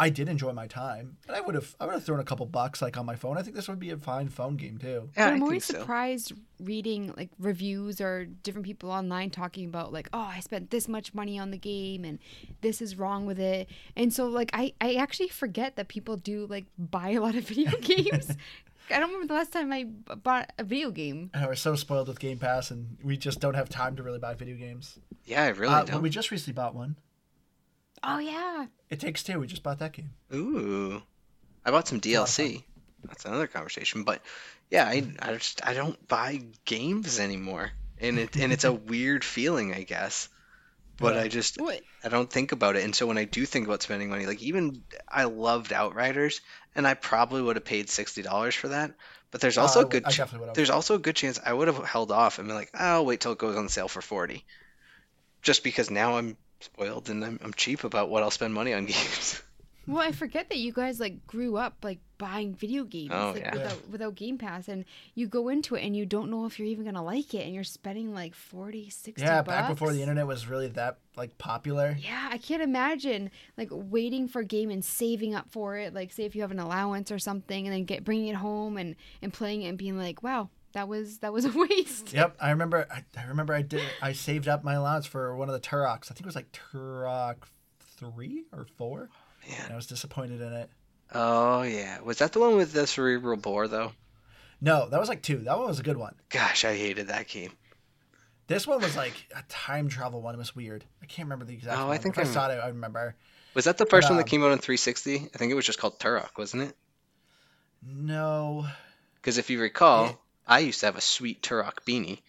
[0.00, 2.46] I did enjoy my time, and I would have I would have thrown a couple
[2.46, 3.36] bucks like on my phone.
[3.36, 5.10] I think this would be a fine phone game too.
[5.16, 5.74] yeah, but I I'm think always so.
[5.80, 10.86] surprised reading like reviews or different people online talking about like, oh, I spent this
[10.86, 12.20] much money on the game and
[12.60, 13.68] this is wrong with it.
[13.96, 17.42] And so like I, I actually forget that people do like buy a lot of
[17.48, 18.36] video games.
[18.90, 21.30] I don't remember the last time I bought a video game.
[21.34, 24.18] And we're so spoiled with Game Pass, and we just don't have time to really
[24.18, 24.98] buy video games.
[25.24, 25.96] Yeah, I really Uh, don't.
[25.96, 26.96] but we just recently bought one.
[28.02, 28.66] Oh yeah.
[28.90, 29.40] It Takes Two.
[29.40, 30.10] We just bought that game.
[30.34, 31.02] Ooh,
[31.64, 32.62] I bought some a lot of DLC.
[33.04, 34.04] That's another conversation.
[34.04, 34.22] But
[34.70, 37.70] yeah, I, I just I don't buy games anymore,
[38.00, 40.28] and it and it's a weird feeling, I guess.
[40.98, 41.22] But Yeah.
[41.22, 41.80] I just What?
[42.04, 44.42] I don't think about it, and so when I do think about spending money, like
[44.42, 46.40] even I loved Outriders,
[46.74, 48.94] and I probably would have paid sixty dollars for that.
[49.30, 50.54] But there's Uh, also I a would- good ch- definitely would have.
[50.56, 53.20] there's also a good chance I would have held off and been like, I'll wait
[53.20, 54.44] till it goes on sale for forty,
[55.42, 58.86] just because now I'm spoiled and I'm, I'm cheap about what I'll spend money on
[58.92, 59.42] games.
[59.88, 63.42] Well, I forget that you guys like grew up like buying video games Oh, like
[63.42, 63.52] yeah.
[63.54, 66.68] without without Game Pass and you go into it and you don't know if you're
[66.68, 69.48] even going to like it and you're spending like 40, 60 yeah, bucks.
[69.56, 71.96] back before the internet was really that like popular.
[71.98, 75.94] Yeah, I can't imagine like waiting for a game and saving up for it.
[75.94, 78.76] Like, say if you have an allowance or something, and then get bringing it home
[78.76, 82.36] and and playing it and being like, "Wow, that was that was a waste." Yep,
[82.40, 82.86] I remember.
[82.90, 83.54] I, I remember.
[83.54, 83.82] I did.
[84.02, 86.10] I saved up my allowance for one of the Turoks.
[86.10, 87.36] I think it was like Turok
[87.96, 89.08] three or four.
[89.48, 89.60] Man.
[89.64, 90.70] And I was disappointed in it.
[91.14, 93.92] Oh yeah, was that the one with the cerebral bore though?
[94.60, 95.38] No, that was like two.
[95.38, 96.14] That one was a good one.
[96.28, 97.52] Gosh, I hated that game.
[98.48, 100.34] This one was like a time travel one.
[100.34, 100.84] It was weird.
[101.02, 101.78] I can't remember the exact.
[101.78, 102.56] Oh, I think if I I saw it.
[102.56, 103.14] I remember.
[103.54, 105.30] Was that the first one that um, came out on 360?
[105.34, 106.76] I think it was just called Turok, wasn't it?
[107.86, 108.66] No.
[109.16, 110.12] Because if you recall, Yeah.
[110.46, 112.20] I used to have a sweet Turok beanie.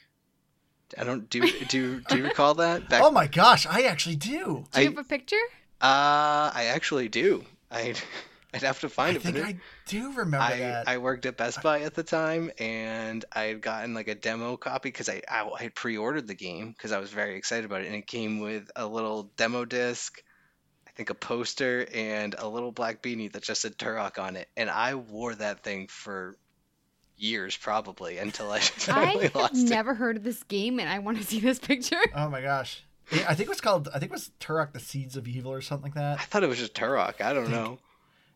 [0.98, 2.90] I don't do do do you recall that?
[2.90, 4.66] Back, Oh my gosh, I actually do.
[4.72, 5.36] Do you I- have a picture?
[5.82, 7.44] Uh, I actually do.
[7.72, 7.94] I
[8.54, 9.24] I'd have to find I it.
[9.24, 10.88] but think it- I do remember I, that.
[10.88, 14.58] I worked at Best Buy at the time, and I had gotten like a demo
[14.58, 17.82] copy because I, I I had pre-ordered the game because I was very excited about
[17.82, 20.24] it, and it came with a little demo disc,
[20.88, 24.48] I think a poster, and a little black beanie that just said Turok on it,
[24.58, 26.36] and I wore that thing for
[27.18, 29.20] years probably until I finally lost it.
[29.20, 29.70] I have lost it.
[29.70, 32.02] never heard of this game, and I want to see this picture.
[32.16, 32.84] oh my gosh.
[33.12, 33.88] Yeah, I think it was called.
[33.94, 36.20] I think it was Turok: The Seeds of Evil or something like that.
[36.20, 37.22] I thought it was just Turok.
[37.22, 37.80] I don't know.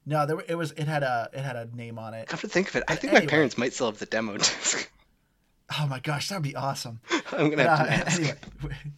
[0.06, 0.72] No, there it was.
[0.74, 1.30] It had a.
[1.32, 2.28] It had a name on it.
[2.28, 4.90] Come to think of it, I think my parents might still have the demo disc.
[5.80, 7.00] Oh my gosh, that would be awesome.
[7.32, 8.20] I'm gonna have Uh, to ask.
[8.20, 8.36] anyway.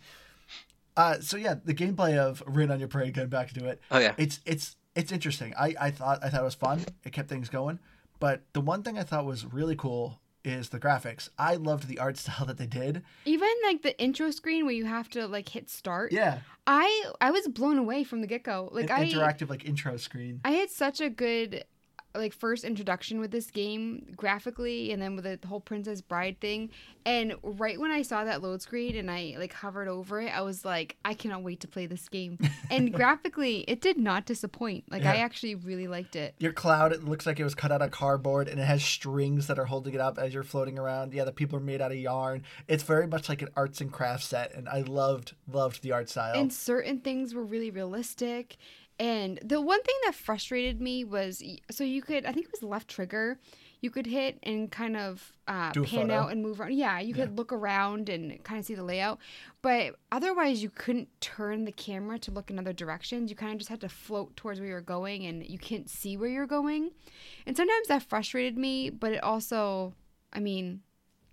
[0.97, 3.99] Uh, so yeah, the gameplay of Rain on Your Parade, getting back to it, Oh
[3.99, 4.13] yeah.
[4.17, 5.53] it's it's it's interesting.
[5.57, 6.79] I, I thought I thought it was fun.
[7.03, 7.79] It kept things going.
[8.19, 11.29] But the one thing I thought was really cool is the graphics.
[11.37, 13.03] I loved the art style that they did.
[13.25, 16.11] Even like the intro screen where you have to like hit start.
[16.11, 18.69] Yeah, I I was blown away from the get go.
[18.71, 20.41] Like an I interactive like intro screen.
[20.45, 21.65] I had such a good
[22.15, 26.69] like first introduction with this game graphically and then with the whole Princess Bride thing.
[27.05, 30.41] And right when I saw that load screen and I like hovered over it, I
[30.41, 32.39] was like, I cannot wait to play this game.
[32.71, 34.85] And graphically, it did not disappoint.
[34.89, 36.35] Like I actually really liked it.
[36.39, 39.47] Your cloud, it looks like it was cut out of cardboard, and it has strings
[39.47, 41.13] that are holding it up as you're floating around.
[41.13, 42.43] Yeah, the people are made out of yarn.
[42.67, 46.09] It's very much like an arts and crafts set, and I loved loved the art
[46.09, 46.39] style.
[46.39, 48.57] And certain things were really realistic.
[48.97, 52.63] And the one thing that frustrated me was so you could, I think it was
[52.63, 53.39] left trigger,
[53.81, 56.13] you could hit and kind of uh, pan photo.
[56.13, 56.73] out and move around.
[56.73, 59.19] Yeah, you could look around and kind of see the layout.
[59.61, 63.29] But otherwise, you couldn't turn the camera to look in other directions.
[63.29, 66.15] You kind of just had to float towards where you're going and you can't see
[66.15, 66.91] where you're going.
[67.45, 69.93] And sometimes that frustrated me, but it also,
[70.31, 70.81] I mean,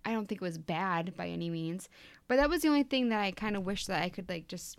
[0.05, 1.87] I don't think it was bad by any means.
[2.27, 4.47] But that was the only thing that I kind of wish that I could like
[4.47, 4.77] just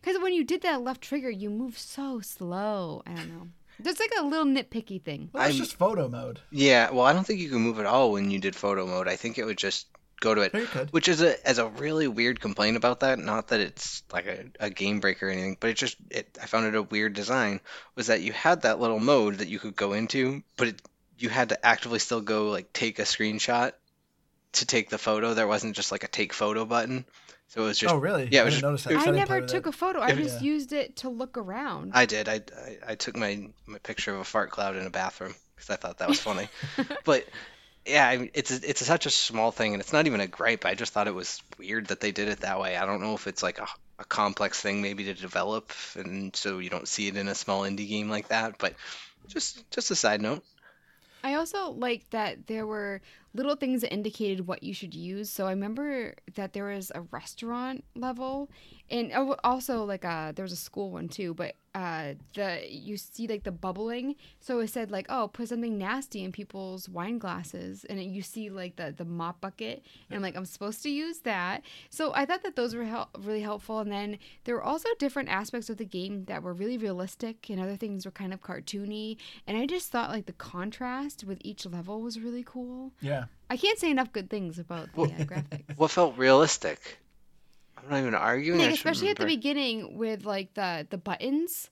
[0.00, 3.02] because when you did that left trigger, you move so slow.
[3.06, 3.48] I don't know.
[3.80, 5.30] There's like a little nitpicky thing.
[5.32, 6.40] well, it's I'm- just photo mode.
[6.50, 9.08] Yeah, well, I don't think you can move at all when you did photo mode.
[9.08, 9.86] I think it would just
[10.20, 10.54] go to it.
[10.54, 10.92] No, you could.
[10.92, 13.18] Which is a as a really weird complaint about that.
[13.18, 16.46] Not that it's like a, a game breaker or anything, but it just it I
[16.46, 17.60] found it a weird design.
[17.96, 20.82] Was that you had that little mode that you could go into, but it,
[21.18, 23.72] you had to actively still go like take a screenshot
[24.52, 25.34] to take the photo.
[25.34, 27.04] There wasn't just like a take photo button.
[27.52, 28.28] So it was just oh, really?
[28.32, 28.90] yeah, it I was didn't just- notice that.
[28.92, 29.68] it 'cause I never took it.
[29.68, 29.98] a photo.
[30.00, 30.52] I It- just Yeah.
[30.52, 31.92] used it to look around.
[31.94, 32.26] I did.
[32.26, 35.68] I, I, I took my, my picture of a fart cloud in a bathroom because
[35.68, 36.48] I thought that was funny.
[37.04, 37.26] but
[37.84, 40.64] yeah, I mean, it's it's such a small thing, and it's not even a gripe.
[40.64, 42.76] I just thought it was weird that they did it that way.
[42.78, 43.66] I don't know if it's like a,
[43.98, 47.62] a complex thing maybe to develop, and so you don't see it in a small
[47.62, 48.56] indie game like that.
[48.56, 48.74] But
[49.28, 50.42] just just a side note.
[51.22, 53.00] I also like that there were
[53.34, 55.30] little things that indicated what you should use.
[55.30, 58.50] So I remember that there was a restaurant level,
[58.90, 61.34] and oh, also like a there was a school one too.
[61.34, 64.16] But uh, the you see like the bubbling.
[64.40, 68.22] So it said like oh put something nasty in people's wine glasses, and it, you
[68.22, 71.62] see like the the mop bucket, and I'm like I'm supposed to use that.
[71.88, 73.78] So I thought that those were hel- really helpful.
[73.80, 77.58] And then there were also different aspects of the game that were really realistic, and
[77.60, 79.16] other things were kind of cartoony.
[79.46, 82.92] And I just thought like the contrast with each level was really cool.
[83.00, 83.21] Yeah.
[83.50, 85.62] I can't say enough good things about the uh, graphics.
[85.76, 86.98] What felt realistic?
[87.76, 88.60] I'm not even arguing.
[88.60, 91.70] Like, just especially at the beginning with like the the buttons,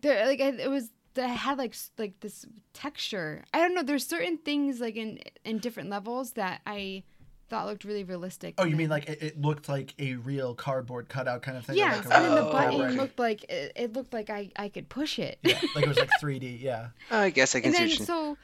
[0.00, 3.44] there like it was that had like like this texture.
[3.52, 3.82] I don't know.
[3.82, 7.04] There's certain things like in in different levels that I
[7.48, 8.54] thought looked really realistic.
[8.58, 11.76] Oh, you mean like it, it looked like a real cardboard cutout kind of thing?
[11.76, 12.98] Yeah, like and then the real button graphic?
[12.98, 15.38] looked like it, it looked like I I could push it.
[15.42, 16.60] Yeah, like it was like 3D.
[16.60, 16.88] Yeah.
[17.10, 18.38] I guess I can and see then what you so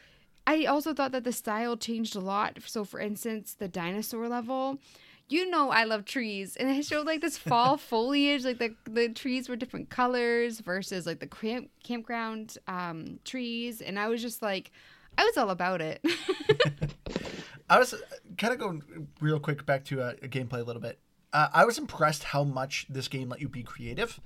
[0.46, 2.58] I also thought that the style changed a lot.
[2.66, 4.78] So for instance, the dinosaur level,
[5.28, 9.08] you know I love trees, and it showed like this fall foliage, like the the
[9.08, 14.42] trees were different colors versus like the camp campground um, trees, and I was just
[14.42, 14.72] like,
[15.16, 16.04] I was all about it.
[17.70, 17.94] I was
[18.36, 20.98] kind of going real quick back to uh, gameplay a little bit.
[21.32, 24.18] Uh, I was impressed how much this game let you be creative.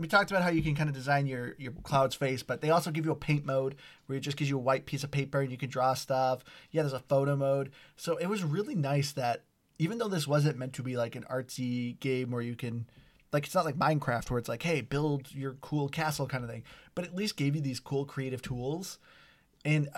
[0.00, 2.70] We talked about how you can kind of design your your cloud's face, but they
[2.70, 5.10] also give you a paint mode where it just gives you a white piece of
[5.10, 6.42] paper and you can draw stuff.
[6.70, 9.44] Yeah, there's a photo mode, so it was really nice that
[9.78, 12.86] even though this wasn't meant to be like an artsy game where you can
[13.30, 16.50] like it's not like Minecraft where it's like hey build your cool castle kind of
[16.50, 18.98] thing, but at least gave you these cool creative tools.
[19.66, 19.90] And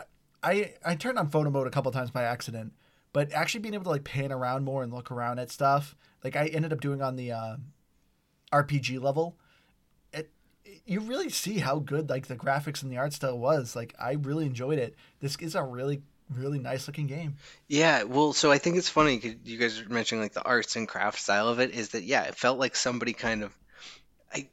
[0.43, 2.73] I I turned on photo mode a couple times by accident,
[3.13, 6.35] but actually being able to like pan around more and look around at stuff, like
[6.35, 7.57] I ended up doing on the uh,
[8.53, 9.37] RPG level,
[10.87, 13.77] you really see how good like the graphics and the art style was.
[13.77, 14.95] Like I really enjoyed it.
[15.21, 17.37] This is a really really nice looking game.
[17.69, 20.89] Yeah, well, so I think it's funny you guys are mentioning like the arts and
[20.89, 23.53] craft style of it is that yeah, it felt like somebody kind of
[24.35, 24.49] I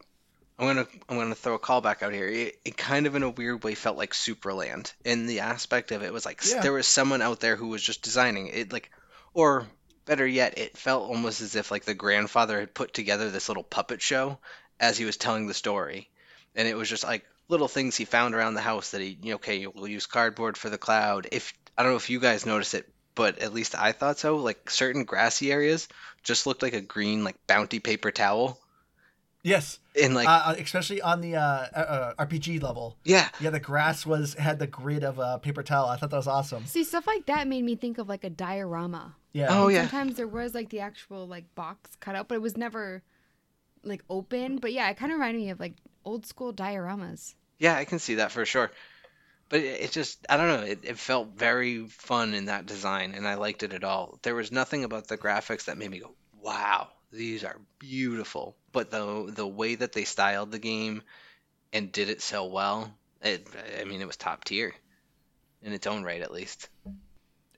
[0.58, 2.28] I'm gonna I'm gonna throw a callback out here.
[2.28, 6.04] It, it kind of in a weird way felt like Superland, and the aspect of
[6.04, 6.60] it was like Yeah.
[6.62, 8.92] there was someone out there who was just designing it, like,
[9.34, 9.68] or
[10.06, 13.64] better yet, it felt almost as if like the grandfather had put together this little
[13.64, 14.38] puppet show
[14.82, 16.10] as he was telling the story,
[16.56, 19.66] and it was just like little things he found around the house that he, okay,
[19.68, 21.28] we'll use cardboard for the cloud.
[21.32, 24.38] If I don't know if you guys noticed it, but at least I thought so.
[24.38, 25.88] Like certain grassy areas
[26.24, 28.60] just looked like a green like bounty paper towel,
[29.42, 32.98] Yes, and like uh, especially on the uh, uh, uh, RPG level.
[33.06, 35.88] yeah, Yeah, the grass was had the grid of a paper towel.
[35.88, 36.66] I thought that was awesome.
[36.66, 39.16] See, stuff like that made me think of like a diorama.
[39.32, 39.48] Yeah.
[39.50, 39.82] Oh, yeah.
[39.88, 43.02] Sometimes there was like the actual like box cut out, but it was never
[43.84, 44.58] like open.
[44.58, 45.76] But yeah, it kind of reminded me of like
[46.10, 47.36] old school dioramas.
[47.60, 48.72] Yeah, I can see that for sure.
[49.50, 53.14] But it, it just, I don't know, it, it felt very fun in that design,
[53.16, 54.20] and I liked it at all.
[54.24, 58.56] There was nothing about the graphics that made me go, wow, these are beautiful.
[58.72, 61.02] But the the way that they styled the game
[61.74, 62.92] and did it so well,
[63.22, 63.48] it,
[63.80, 64.74] I mean, it was top tier
[65.62, 66.70] in its own right, at least.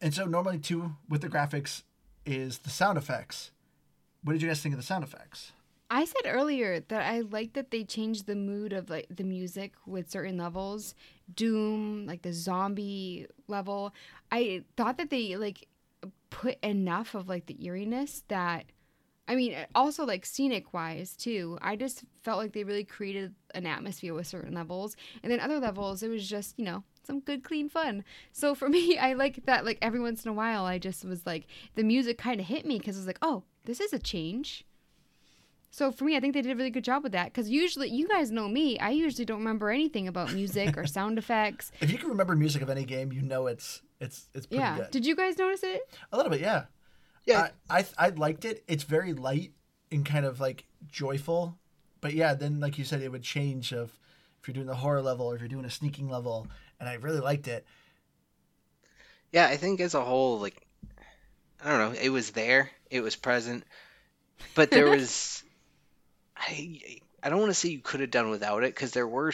[0.02, 1.84] And so normally too with the graphics
[2.26, 3.52] is the sound effects.
[4.24, 5.52] What did you guys think of the sound effects?
[5.94, 9.74] I said earlier that I like that they changed the mood of like the music
[9.86, 10.96] with certain levels.
[11.36, 13.94] Doom, like the zombie level.
[14.32, 15.68] I thought that they like
[16.30, 18.68] put enough of like the eeriness that
[19.28, 21.58] I mean also like scenic wise too.
[21.62, 24.96] I just felt like they really created an atmosphere with certain levels.
[25.24, 28.06] And then other levels it was just, you know, some good clean fun.
[28.32, 31.26] So for me, I like that like every once in a while I just was
[31.26, 34.00] like the music kind of hit me cuz it was like, "Oh, this is a
[34.00, 34.64] change."
[35.74, 37.90] So for me, I think they did a really good job with that because usually,
[37.90, 41.72] you guys know me, I usually don't remember anything about music or sound effects.
[41.82, 44.76] If you can remember music of any game, you know it's it's it's pretty Yeah.
[44.78, 44.92] good.
[44.92, 45.82] Did you guys notice it?
[46.12, 46.66] A little bit, yeah.
[47.26, 47.50] Yeah.
[47.70, 48.64] I, I I liked it.
[48.68, 49.54] It's very light
[49.92, 51.58] and kind of like joyful,
[52.02, 53.98] but yeah, then like you said, it would change of
[54.42, 56.48] if you're doing the horror level or if you're doing a sneaking level,
[56.80, 57.66] and I really liked it.
[59.32, 60.68] Yeah, I think as a whole, like,
[61.64, 63.64] I don't know, it was there, it was present,
[64.56, 65.44] but there was,
[66.42, 69.32] I, I don't want to say you could have done without it because there were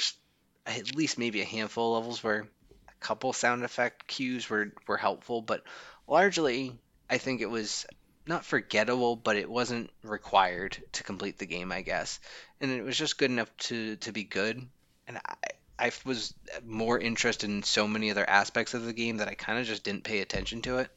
[0.65, 2.41] at least maybe a handful of levels where
[2.89, 5.63] a couple sound effect cues were were helpful, but
[6.07, 6.79] largely,
[7.09, 7.85] I think it was
[8.27, 12.19] not forgettable, but it wasn't required to complete the game, I guess.
[12.61, 14.69] And it was just good enough to to be good.
[15.07, 15.35] And I
[15.79, 16.33] I was
[16.63, 19.83] more interested in so many other aspects of the game that I kind of just
[19.83, 20.91] didn't pay attention to it.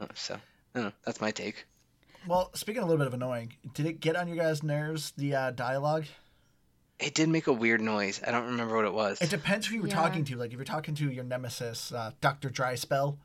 [0.00, 0.40] Uh, So, I
[0.74, 1.64] don't know, that's my take.
[2.26, 5.12] Well, speaking of a little bit of annoying, did it get on your guys' nerves
[5.16, 6.04] the uh, dialogue?
[6.98, 8.20] It did make a weird noise.
[8.26, 9.20] I don't remember what it was.
[9.22, 9.94] It depends who you were Yeah.
[9.94, 10.36] talking to.
[10.36, 13.16] Like if you're talking to your nemesis, uh, Doctor Dryspell,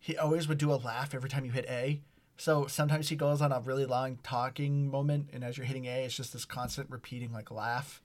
[0.00, 2.00] he always would do a laugh every time you hit A.
[2.36, 6.04] So sometimes he goes on a really long talking moment, and as you're hitting A,
[6.04, 8.02] it's just this constant repeating like laugh.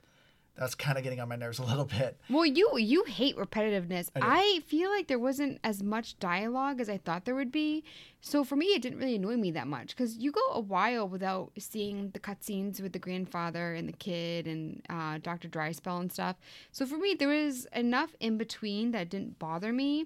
[0.58, 2.18] That's kind of getting on my nerves a little bit.
[2.30, 4.10] Well, you you hate repetitiveness.
[4.16, 4.56] I.
[4.56, 7.84] I, feel like there wasn't as much dialogue as I thought there would be.
[8.22, 11.08] So for me, it didn't really annoy me that much because you go a while
[11.10, 16.12] without seeing the cutscenes with the grandfather and the kid and uh, Doctor Dryspell and
[16.12, 16.38] stuff.
[16.72, 20.06] So for me, there was enough in between that didn't bother me.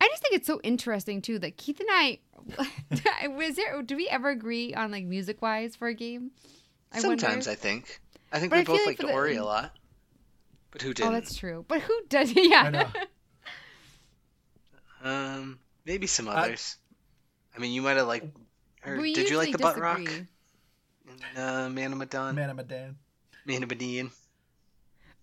[0.00, 2.18] I just think it's so interesting too that Keith and I
[3.28, 3.82] was there.
[3.82, 6.30] Do we ever agree on like music wise for a game?
[6.92, 7.50] I Sometimes wonder.
[7.50, 8.00] I think.
[8.32, 9.74] I think But we I both like liked for Ori a lot.
[10.70, 11.12] But who Oh, didn't?
[11.12, 11.64] that's true.
[11.68, 12.32] But who does?
[12.36, 12.62] Yeah.
[12.62, 12.88] I know.
[15.02, 16.76] Um, maybe some I- others.
[17.56, 18.26] I mean, you might have liked.
[18.86, 19.98] Or We did you like usually the butt rock?
[19.98, 20.26] disagree.
[21.34, 22.34] in, Uh, Man of Medan.
[22.34, 22.96] Man, I'm a Dan.
[23.44, 24.10] Man of Medan.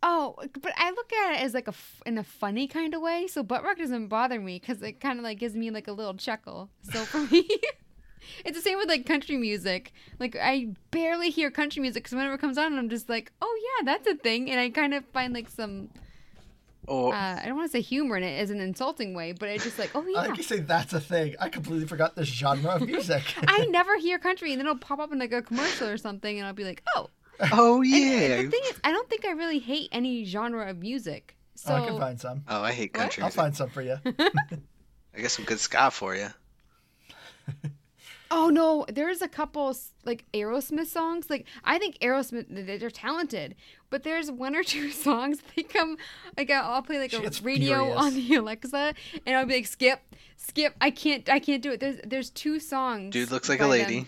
[0.03, 3.01] Oh, but I look at it as like a f- in a funny kind of
[3.01, 3.27] way.
[3.27, 5.93] So butt rock doesn't bother me because it kind of like gives me like a
[5.93, 6.69] little chuckle.
[6.91, 7.47] So for me,
[8.43, 9.93] it's the same with like country music.
[10.19, 13.59] Like I barely hear country music because whenever it comes on, I'm just like, oh
[13.63, 15.89] yeah, that's a thing, and I kind of find like some.
[16.87, 19.49] Or Uh, I don't want to say humor in it as an insulting way, but
[19.49, 20.19] it's just like, oh yeah.
[20.19, 21.35] like you say that's a thing.
[21.39, 23.23] I completely forgot this genre of music.
[23.47, 26.37] I never hear country, and then it'll pop up in like a commercial or something,
[26.37, 27.09] and I'll be like, oh.
[27.51, 28.35] oh yeah.
[28.35, 31.35] And the thing is, I don't think I really hate any genre of music.
[31.55, 32.43] So oh, I can find some.
[32.47, 33.01] oh, I hate What?
[33.01, 33.97] country I'll find some for you.
[34.05, 36.27] I got some good ska for you.
[38.31, 41.29] Oh no, there's a couple like Aerosmith songs.
[41.29, 43.55] Like I think Aerosmith they- they're talented,
[43.89, 45.97] but there's one or two songs they come
[46.37, 47.97] like I'll I'll play like She a gets radio furious.
[47.97, 48.93] on the Alexa,
[49.25, 49.99] and I'll be like skip,
[50.37, 50.73] skip.
[50.81, 51.79] I can't, I can't do it.
[51.79, 53.13] There's there's two songs.
[53.13, 53.77] Dude looks like by a them.
[53.87, 54.07] lady.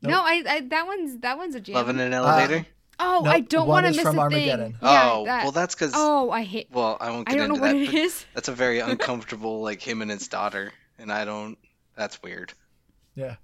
[0.00, 1.74] No, I, I that one's that one's a jam.
[1.74, 2.60] Loving an elevator.
[2.60, 2.64] Uh,
[3.00, 4.72] oh, Nope, I don't want to miss from a Armageddon.
[4.72, 4.78] thing.
[4.82, 5.92] Yeah, oh, that- well, that's because.
[5.94, 6.68] oh, I hate.
[6.72, 7.98] Well, I won't I get don't know into what that.
[7.98, 8.26] it.
[8.34, 11.58] That's a very uncomfortable, like him and his daughter, and I don't.
[11.96, 12.52] That's weird.
[13.18, 13.36] Yeah.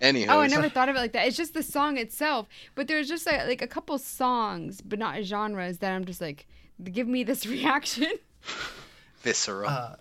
[0.00, 1.26] Anyhow, Oh, I never thought of it like that.
[1.26, 2.46] It's just the song itself.
[2.76, 6.46] But there's just like, like a couple songs, but not genres that I'm just like,
[6.84, 8.12] give me this reaction.
[9.22, 9.68] visceral.
[9.68, 9.96] Uh,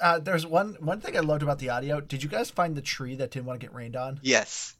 [0.00, 2.00] uh, there's one one thing I loved about the audio.
[2.00, 4.20] Did you guys find the tree that didn't want to get rained on?
[4.22, 4.74] yes.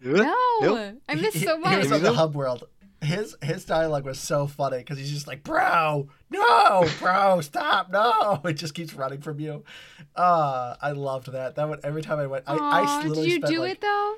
[0.00, 0.96] No, Nope.
[1.08, 1.78] I missed He- so He much.
[1.84, 2.68] was on the hub world.
[3.04, 8.40] His his dialogue was so funny because he's just like, "Bro, no, bro, stop, no!"
[8.44, 9.64] It just keeps running from you.
[10.16, 11.54] Uh, I loved that.
[11.56, 13.80] That one every time I went, I, I literally did you spent do like, it
[13.80, 14.14] though?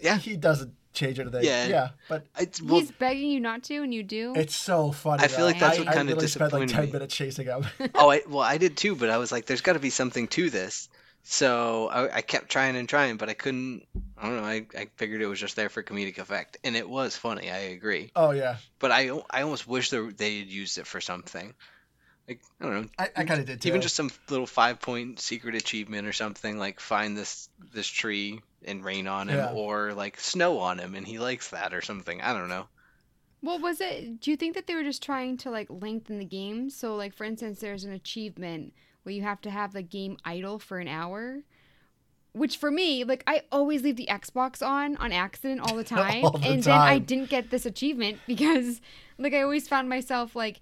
[0.00, 0.18] Yeah.
[0.18, 1.44] He doesn't change anything.
[1.44, 1.66] Yeah.
[1.66, 4.32] yeah, but It's, well, He's begging you not to, and you do.
[4.36, 5.22] it's so funny.
[5.22, 5.44] I feel though.
[5.46, 6.92] like that's what I, I kinda literally spent like disappointed ten me.
[6.92, 7.64] minutes chasing him.
[7.94, 10.28] oh, I, well, I did too, but I was like, there's got to be something
[10.28, 10.88] to this.
[11.30, 13.82] So I, I kept trying and trying, but I couldn't.
[14.16, 14.44] I don't know.
[14.44, 17.50] I, I figured it was just there for comedic effect, and it was funny.
[17.50, 21.02] I agree, oh yeah, but I, I almost wish they they had used it for
[21.02, 21.52] something.
[22.26, 22.88] Like I don't know.
[22.98, 23.68] I, I kind of did too.
[23.68, 28.40] Even just some little five point secret achievement or something like find this this tree
[28.64, 29.52] and rain on him, Yeah.
[29.52, 32.22] or like snow on him, and he likes that or something.
[32.22, 32.68] I don't know.
[33.42, 34.22] Well, was it?
[34.22, 36.70] Do you think that they were just trying to like lengthen the game?
[36.70, 38.72] So, like for instance, there's an achievement
[39.08, 41.40] where you have to have the game idle for an hour.
[42.32, 46.24] Which for me, like I always leave the Xbox on on accident all the time,
[46.24, 48.82] All the and then I didn't get this achievement because,
[49.16, 50.60] like, I always found myself like,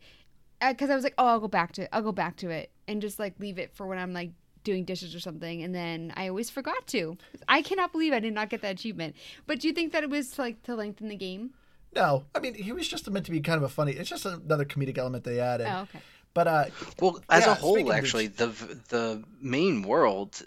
[0.61, 2.71] because I was like, oh, I'll go back to it, I'll go back to it,
[2.87, 4.31] and just like leave it for when I'm like
[4.63, 7.19] doing dishes or something, and then I always forgot to.
[7.49, 9.17] I cannot believe I did not get that achievement.
[9.49, 11.51] But do you think that it was like to lengthen the game?
[11.97, 12.25] no.
[12.35, 13.93] I mean, he was just meant to be kind of a funny.
[13.93, 15.67] It's just another comedic element they added.
[15.69, 16.01] Oh, okay.
[16.37, 16.65] But uh,
[17.01, 18.49] Well, as Yeah, a whole, actually, the
[18.89, 20.43] the main world,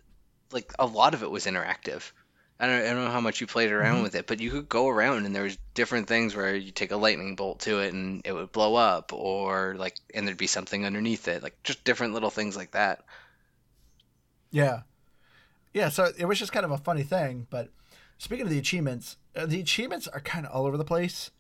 [0.51, 2.11] like a lot of it was interactive.
[2.59, 4.03] I don't, I don't know how much you played around Mm-hmm.
[4.03, 6.91] with it, but you could go around and there was different things where you take
[6.91, 10.47] a lightning bolt to it and it would blow up, or like, and there'd be
[10.47, 13.03] something underneath it, like just different little things like that.
[14.51, 14.81] Yeah.
[15.73, 17.47] Yeah, so it was just kind of a funny thing.
[17.49, 17.69] But
[18.17, 21.31] speaking of the achievements, uh, the achievements are kind of all over the place.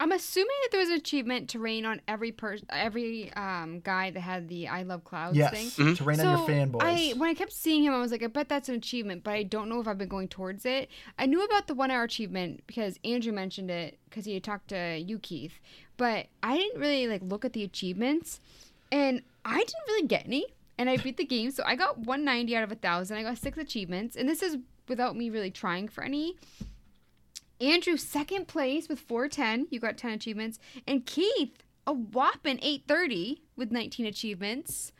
[0.00, 4.10] I'm assuming that there was an achievement to rain on every person, every um, guy
[4.10, 5.94] that had the "I love clouds" Yes, thing.
[5.96, 6.82] to rain on your So, fanboys.
[6.82, 9.32] I when I kept seeing him, I was like, I bet that's an achievement, but
[9.32, 10.88] I don't know if I've been going towards it.
[11.18, 14.68] I knew about the one hour achievement because Andrew mentioned it because he had talked
[14.68, 15.58] to you, Keith.
[15.96, 18.40] But I didn't really like look at the achievements,
[18.92, 20.46] and I didn't really get any.
[20.78, 21.50] and I beat the game.
[21.50, 23.16] So I got 190 out of a thousand.
[23.16, 26.36] I got six achievements, and this is without me really trying for any.
[27.60, 29.68] Andrew, second place with 410.
[29.70, 30.58] You got 10 achievements.
[30.86, 34.92] And Keith, a whopping 830 with 19 achievements.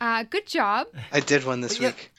[0.00, 0.88] Uh, good job.
[1.12, 2.12] I did one this But yeah, week.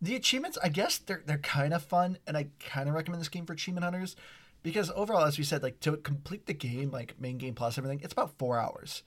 [0.00, 3.28] The achievements, I guess they're they're kind of fun, and I kind of recommend this
[3.28, 4.16] game for achievement hunters
[4.62, 8.00] because overall, as we said, like to complete the game, like main game plus everything,
[8.02, 9.02] it's about four hours.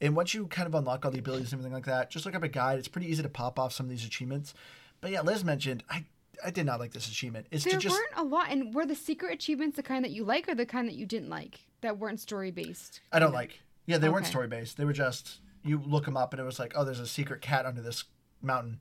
[0.00, 2.34] And once you kind of unlock all the abilities and everything like that, just look
[2.34, 2.78] up a guide.
[2.78, 4.52] It's pretty easy to pop off some of these achievements.
[5.00, 6.06] But yeah, Liz mentioned I
[6.44, 7.46] I did not like this achievement.
[7.50, 8.50] It's There to just weren't a lot.
[8.50, 11.06] And were the secret achievements the kind that you like or the kind that you
[11.06, 13.00] didn't like that weren't story based?
[13.12, 13.60] I don't like.
[13.86, 14.76] Yeah, they weren't story based.
[14.76, 17.40] They were just you look them up and it was like, oh, there's a secret
[17.40, 18.04] cat under this
[18.40, 18.80] mountain.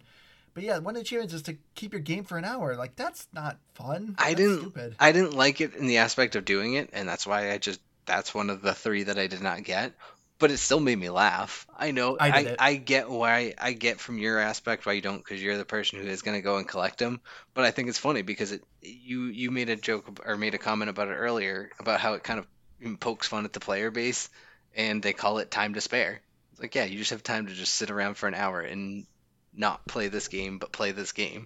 [0.54, 2.76] But yeah, one of the achievements is to keep your game for an hour.
[2.76, 4.16] Like that's not fun.
[4.18, 4.60] I That's didn't.
[4.60, 4.96] Stupid.
[5.00, 7.80] I didn't like it in the aspect of doing it, and that's why I just.
[8.08, 9.94] That's one of the three that I did not get.
[10.42, 11.68] But it still made me laugh.
[11.78, 12.18] I know.
[12.20, 12.56] I I, did it.
[12.60, 13.54] I, get why.
[13.60, 16.36] I get from your aspect why you don't, because you're the person who is going
[16.36, 17.22] to go and collect them.
[17.54, 18.64] But I think it's funny because it.
[18.82, 22.24] You you made a joke or made a comment about it earlier about how it
[22.24, 24.30] kind of pokes fun at the player base,
[24.76, 26.22] and they call it time to spare.
[26.54, 29.06] It's like yeah, you just have time to just sit around for an hour and
[29.54, 31.46] not play this game, but play this game.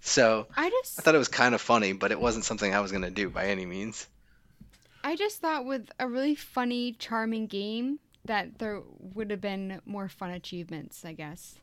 [0.00, 2.78] So I just I thought it was kind of funny, but it wasn't something I
[2.78, 4.06] was gonna do by any means.
[5.02, 8.82] I just thought with a really funny, charming game that there
[9.14, 11.56] would have been more fun achievements, I guess.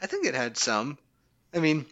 [0.00, 0.98] I think it had some.
[1.54, 1.86] I mean,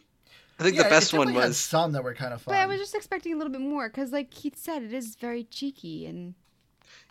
[0.59, 2.41] I think Yeah, the it best one definitely had was some that were kind of
[2.41, 2.53] fun.
[2.53, 5.15] But I was just expecting a little bit more because, like Keith said, it is
[5.15, 6.35] very cheeky, and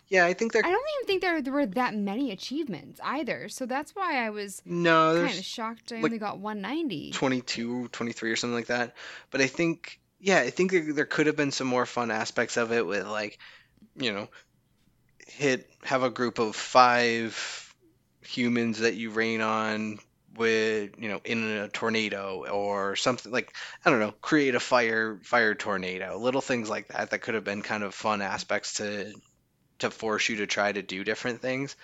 [0.07, 0.25] yeah.
[0.25, 0.61] I think there.
[0.63, 3.49] I don't even think there, there were that many achievements either.
[3.49, 5.91] So that's why I was No, kind of shocked.
[5.91, 7.11] I like, only got 190.
[7.11, 8.95] 22, 23 or something like that.
[9.31, 12.57] But I think, yeah, I think there, there could have been some more fun aspects
[12.57, 13.39] of it with like,
[13.95, 14.27] you know,
[15.27, 17.73] hit have a group of five
[18.21, 19.99] humans that you rain on
[20.37, 23.53] with you know in a tornado or something like
[23.83, 27.43] I don't know create a fire fire tornado little things like that that could have
[27.43, 29.13] been kind of fun aspects to
[29.79, 31.75] to force you to try to do different things.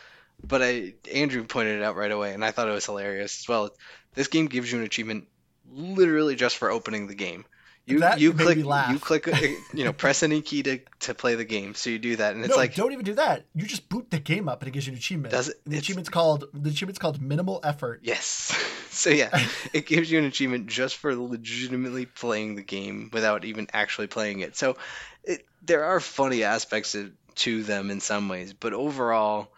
[0.42, 3.48] But I Andrew pointed it out right away and I thought it was hilarious as
[3.48, 3.72] well.
[4.14, 5.28] This game gives you an achievement
[5.70, 7.44] literally just for opening the game
[7.88, 9.38] you That you click you click uh,
[9.74, 12.44] you know press any key to to play the game so you do that and
[12.44, 13.46] it's no, like don't even do that.
[13.56, 15.32] You just boot the game up and it gives you an achievement.
[15.32, 15.62] Does it?
[15.66, 18.02] The achievement's called the achievement's called minimal effort.
[18.04, 18.54] Yes.
[18.90, 19.30] So yeah,
[19.74, 24.40] it gives you an achievement just for legitimately playing the game without even actually playing
[24.40, 24.56] it.
[24.58, 24.76] So
[25.24, 29.50] it, there are funny aspects to, to them in some ways, but overall,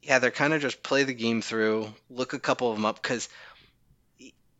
[0.00, 3.02] yeah, they're kind of just play the game through, look a couple of them up
[3.02, 3.28] because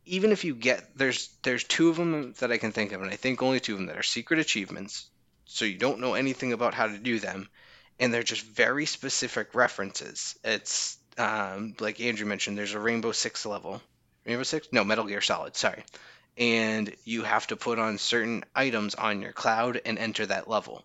[0.09, 3.11] even if you get there's there's two of them that I can think of, and
[3.11, 5.09] I think only two of them that are secret achievements,
[5.45, 7.47] so you don't know anything about how to do them,
[7.99, 10.37] and they're just very specific references.
[10.43, 13.81] It's um, like Andrew mentioned, there's a Rainbow Six level.
[14.25, 14.67] Rainbow Six?
[14.71, 15.55] No, Metal Gear Solid.
[15.55, 15.83] Sorry.
[16.37, 20.83] And you have to put on certain items on your cloud and enter that level.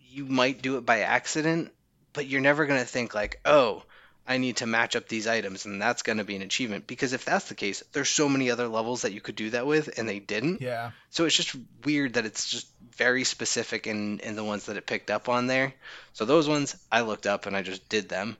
[0.00, 1.72] You might do it by accident,
[2.12, 3.82] but you're never to think like, oh,
[4.26, 6.86] I need to match up these items, and that's going to be an achievement.
[6.86, 9.66] Because if that's the case, there's so many other levels that you could do that
[9.66, 10.60] with, and they didn't.
[10.60, 10.92] Yeah.
[11.10, 14.86] So it's just weird that it's just very specific in, in the ones that it
[14.86, 15.74] picked up on there.
[16.12, 18.36] So those ones I looked up and I just did them.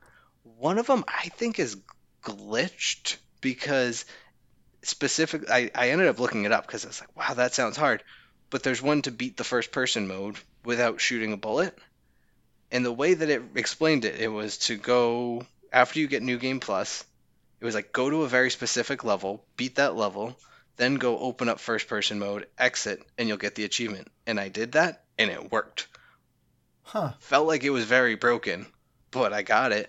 [0.58, 1.76] One of them I think is
[2.22, 4.04] glitched because
[4.82, 7.76] specific I, I ended up looking it up because I was like, wow, that sounds
[7.76, 8.02] hard.
[8.50, 11.76] But there's one to beat the first person mode without shooting a bullet.
[12.70, 16.38] And the way that it explained it, it was to go after you get New
[16.38, 17.04] Game Plus,
[17.60, 20.36] it was like go to a very specific level, beat that level,
[20.76, 24.08] then go open up first person mode, exit, and you'll get the achievement.
[24.26, 25.88] And I did that, and it worked.
[26.82, 27.12] Huh.
[27.20, 28.66] Felt like it was very broken,
[29.10, 29.88] but I got it.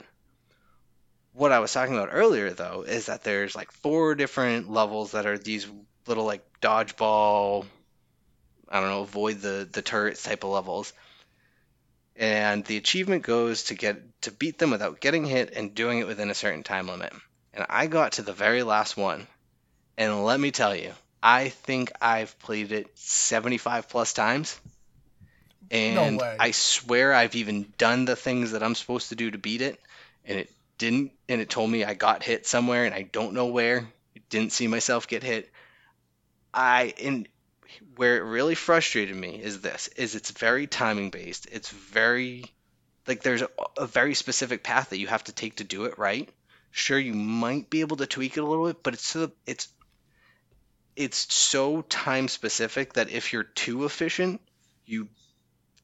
[1.33, 5.25] What I was talking about earlier, though, is that there's like four different levels that
[5.25, 5.67] are these
[6.05, 7.65] little like dodgeball,
[8.69, 10.93] I don't know, avoid the the turrets type of levels.
[12.15, 16.07] And the achievement goes to get to beat them without getting hit and doing it
[16.07, 17.11] within a certain time limit.
[17.53, 19.27] And I got to the very last one,
[19.97, 20.91] and let me tell you,
[21.21, 24.59] I think I've played it 75 plus times.
[25.71, 26.37] And way.
[26.39, 29.79] I swear I've even done the things that I'm supposed to do to beat it,
[30.25, 31.13] and it didn't.
[31.29, 33.87] And it told me I got hit somewhere, and I don't know where.
[34.29, 35.49] Didn't see myself get hit.
[36.53, 37.27] I and
[37.95, 41.47] where it really frustrated me is this: is it's very timing based.
[41.51, 42.45] It's very
[43.07, 45.97] like there's a, a very specific path that you have to take to do it
[45.97, 46.29] right.
[46.71, 49.67] Sure, you might be able to tweak it a little bit, but it's so, it's
[50.95, 54.41] it's so time specific that if you're too efficient,
[54.85, 55.07] you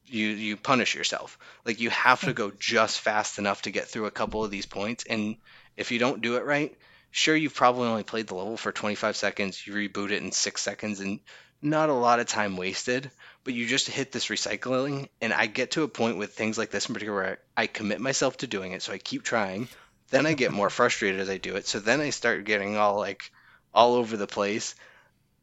[0.06, 1.38] you you punish yourself.
[1.64, 4.66] Like you have to go just fast enough to get through a couple of these
[4.66, 5.36] points, and
[5.76, 6.76] if you don't do it right,
[7.10, 10.62] sure you've probably only played the level for 25 seconds, you reboot it in six
[10.62, 11.20] seconds, and
[11.62, 13.10] not a lot of time wasted.
[13.42, 16.70] But you just hit this recycling, and I get to a point with things like
[16.70, 19.68] this in particular where I commit myself to doing it, so I keep trying.
[20.10, 22.98] Then I get more frustrated as I do it, so then I start getting all
[22.98, 23.32] like
[23.72, 24.74] all over the place.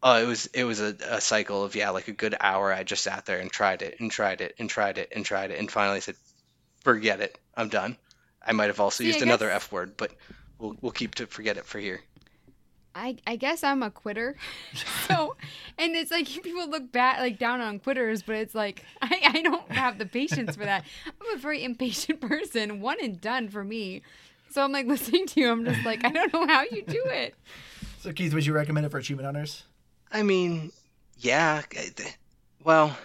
[0.03, 2.72] Uh, it was it was a, a cycle of yeah, like a good hour.
[2.72, 5.49] I just sat there and tried it and tried it and tried it and tried
[5.49, 6.15] it and finally said,
[6.82, 7.97] "Forget it, I'm done."
[8.45, 10.11] I might have also See, used another F word, but
[10.59, 12.01] we'll we'll keep to forget it for here.
[12.98, 14.36] I, I guess I'm a quitter.
[15.08, 15.36] so,
[15.78, 19.41] and it's like people look bad, like down on quitters, but it's like I, I
[19.41, 20.84] don't have the patience for that.
[21.06, 24.02] I'm a very impatient person, one and done for me.
[24.50, 27.04] So I'm like listening to you, I'm just like, I don't know how you do
[27.08, 27.36] it.
[28.00, 29.64] So Keith, would you recommend it for achievement hunters?
[30.12, 30.72] I mean,
[31.20, 31.64] yeah.
[32.64, 32.98] Well,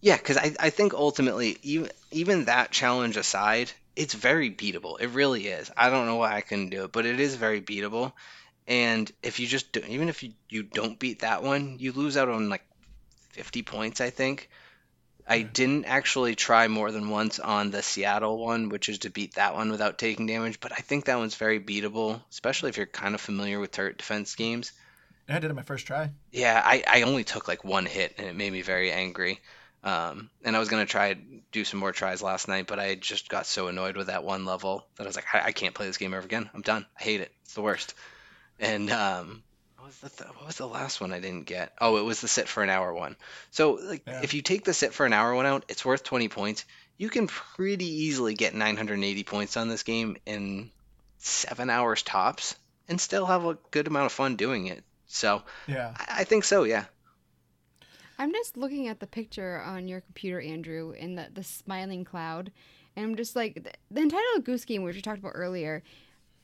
[0.00, 5.00] yeah, because I, I think ultimately, even even that challenge aside, it's very beatable.
[5.00, 5.70] It really is.
[5.76, 8.12] I don't know why I couldn't do it, but it is very beatable.
[8.68, 12.16] And if you just do, even if you, you don't beat that one, you lose
[12.16, 12.64] out on like
[13.30, 14.50] 50 points, I think.
[15.28, 19.34] I didn't actually try more than once on the Seattle one, which is to beat
[19.34, 22.86] that one without taking damage, but I think that one's very beatable, especially if you're
[22.86, 24.72] kind of familiar with turret defense games.
[25.28, 26.10] I did it my first try.
[26.30, 29.40] Yeah, I, I only took like one hit and it made me very angry.
[29.86, 31.14] Um, and I was gonna try
[31.52, 34.44] do some more tries last night, but I just got so annoyed with that one
[34.44, 36.50] level that I was like, I, I can't play this game ever again.
[36.52, 36.84] I'm done.
[36.98, 37.30] I hate it.
[37.44, 37.94] It's the worst.
[38.58, 39.42] And um,
[39.78, 41.72] what was the th- what was the last one I didn't get?
[41.80, 43.14] Oh, it was the sit for an hour one.
[43.52, 44.22] So like, Yeah.
[44.24, 46.64] if you take the sit for an hour one out, it's worth 20 points.
[46.98, 50.72] You can pretty easily get 980 points on this game in
[51.18, 52.56] seven hours tops,
[52.88, 54.82] and still have a good amount of fun doing it.
[55.06, 55.94] So Yeah.
[55.96, 56.64] I, I think so.
[56.64, 56.86] Yeah.
[58.18, 62.50] I'm just looking at the picture on your computer, Andrew, in the, the smiling cloud.
[62.94, 65.82] And I'm just like, the, the Untitled Goose Game, which we talked about earlier.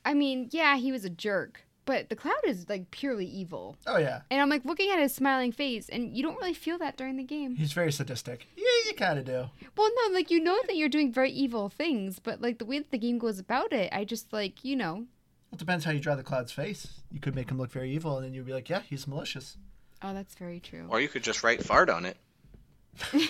[0.05, 3.77] I mean, yeah, he was a jerk, but the cloud is like purely evil.
[3.87, 4.21] Oh yeah.
[4.29, 7.17] And I'm like looking at his smiling face, and you don't really feel that during
[7.17, 7.55] the game.
[7.55, 8.47] He's very sadistic.
[8.55, 9.49] Yeah, you kind of do.
[9.77, 12.79] Well, no, like you know that you're doing very evil things, but like the way
[12.79, 15.05] that the game goes about it, I just like, you know.
[15.51, 17.01] It depends how you draw the cloud's face.
[17.11, 19.57] You could make him look very evil, and then you'd be like, yeah, he's malicious.
[20.03, 20.85] Oh, that's very true.
[20.89, 22.17] Or you could just write fart on it.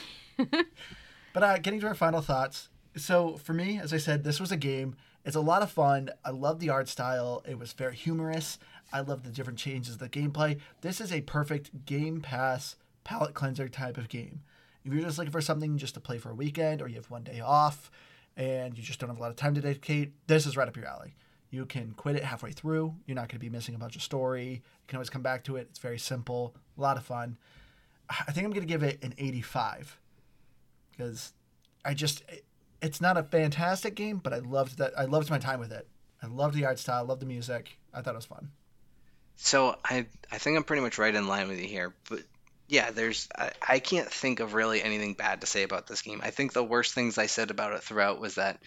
[1.33, 2.69] But uh, getting to our final thoughts.
[2.95, 4.95] So for me, as I said, this was a game.
[5.25, 6.11] It's a lot of fun.
[6.23, 7.43] I love the art style.
[7.47, 8.59] It was very humorous.
[8.91, 10.59] I love the different changes of the gameplay.
[10.81, 14.41] This is a perfect Game Pass palate cleanser type of game.
[14.85, 17.09] If you're just looking for something just to play for a weekend, or you have
[17.09, 17.89] one day off,
[18.37, 20.75] and you just don't have a lot of time to dedicate, this is right up
[20.75, 21.15] your alley.
[21.53, 22.95] You can quit it halfway through.
[23.05, 24.47] You're not going to be missing a bunch of story.
[24.47, 25.67] You can always come back to it.
[25.69, 27.37] It's very simple, a lot of fun.
[28.09, 29.99] I think I'm going to give it an 85
[30.91, 31.31] because
[31.85, 32.23] I just
[32.81, 34.93] it's not a fantastic game, but I loved that.
[34.97, 35.87] I loved my time with it.
[36.23, 37.05] I loved the art style.
[37.05, 37.77] Loved the music.
[37.93, 38.49] I thought it was fun.
[39.35, 42.21] So I I think I'm pretty much right in line with you here, but
[42.67, 46.19] yeah, there's I, I can't think of really anything bad to say about this game.
[46.23, 48.59] I think the worst things I said about it throughout was that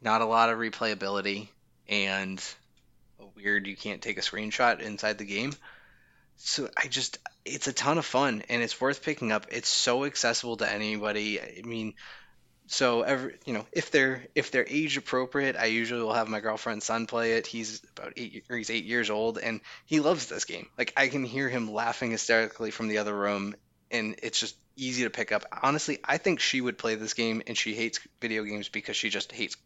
[0.00, 1.48] not a lot of replayability
[1.88, 2.42] and
[3.36, 5.52] weird you can't take a screenshot inside the game.
[6.36, 9.46] So I just it's a ton of fun and it's worth picking up.
[9.50, 11.40] It's so accessible to anybody.
[11.40, 11.94] I mean,
[12.66, 16.40] so every you know if they're if they're age appropriate, I usually will have my
[16.40, 17.46] girlfriend's son play it.
[17.46, 20.68] He's about eight or he's eight years old and he loves this game.
[20.76, 23.56] Like I can hear him laughing hysterically from the other room,
[23.90, 25.44] and it's just easy to pick up.
[25.62, 29.10] Honestly, I think she would play this game, and she hates video games because she
[29.10, 29.56] just hates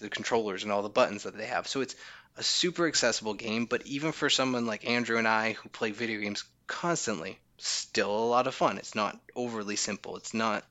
[0.00, 1.68] the controllers and all the buttons that they have.
[1.68, 1.96] So it's
[2.36, 6.20] a super accessible game, but even for someone like Andrew and I who play video
[6.20, 8.78] games constantly, still a lot of fun.
[8.78, 10.16] It's not overly simple.
[10.16, 10.64] It's not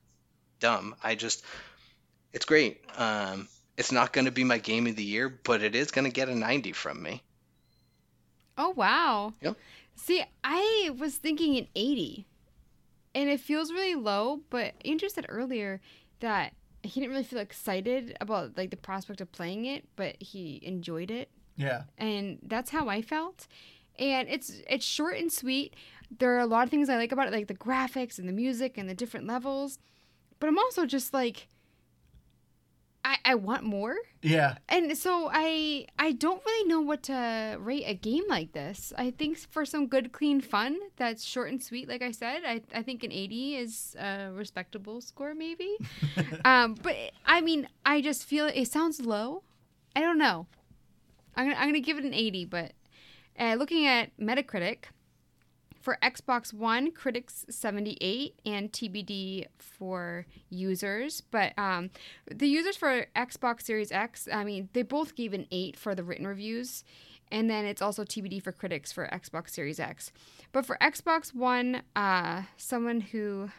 [0.58, 0.94] dumb.
[1.02, 1.44] I just,
[2.32, 2.82] it's great.
[2.96, 6.04] Um, it's not going to be my game of the year, but it is going
[6.04, 7.22] to get a 90 from me.
[8.58, 9.32] Oh wow.
[9.40, 9.56] Yep.
[9.96, 12.26] See, I was thinking an 80.
[13.14, 15.80] And it feels really low, but Andrew said earlier
[16.20, 16.52] that
[16.82, 21.10] he didn't really feel excited about like the prospect of playing it, but he enjoyed
[21.10, 21.30] it.
[21.56, 21.82] Yeah.
[21.98, 23.46] And that's how I felt.
[23.98, 25.74] And it's it's short and sweet.
[26.18, 28.32] There are a lot of things I like about it, like the graphics and the
[28.32, 29.78] music and the different levels.
[30.38, 31.48] But I'm also just like
[33.04, 34.56] I, I want more Yeah.
[34.68, 38.92] and so I I don't really know what to rate a game like this.
[38.98, 42.60] I think for some good clean fun that's short and sweet, like I said, I,
[42.74, 45.76] I think an 80 is a respectable score maybe.
[46.44, 46.94] um, but
[47.24, 49.42] I mean, I just feel it sounds low.
[49.96, 50.46] I don't know.
[51.34, 52.72] I'm gonna I'm gonna give it an 80, but
[53.38, 54.84] uh, looking at Metacritic.
[55.90, 61.20] For Xbox One, critics 78 and TBD for users.
[61.20, 61.90] But um,
[62.30, 66.04] the users for Xbox Series X, I mean, they both gave an 8 for the
[66.04, 66.84] written reviews.
[67.32, 70.12] and then it's also TBD for critics for Xbox Series X.
[70.52, 73.50] But for Xbox One, uh, someone who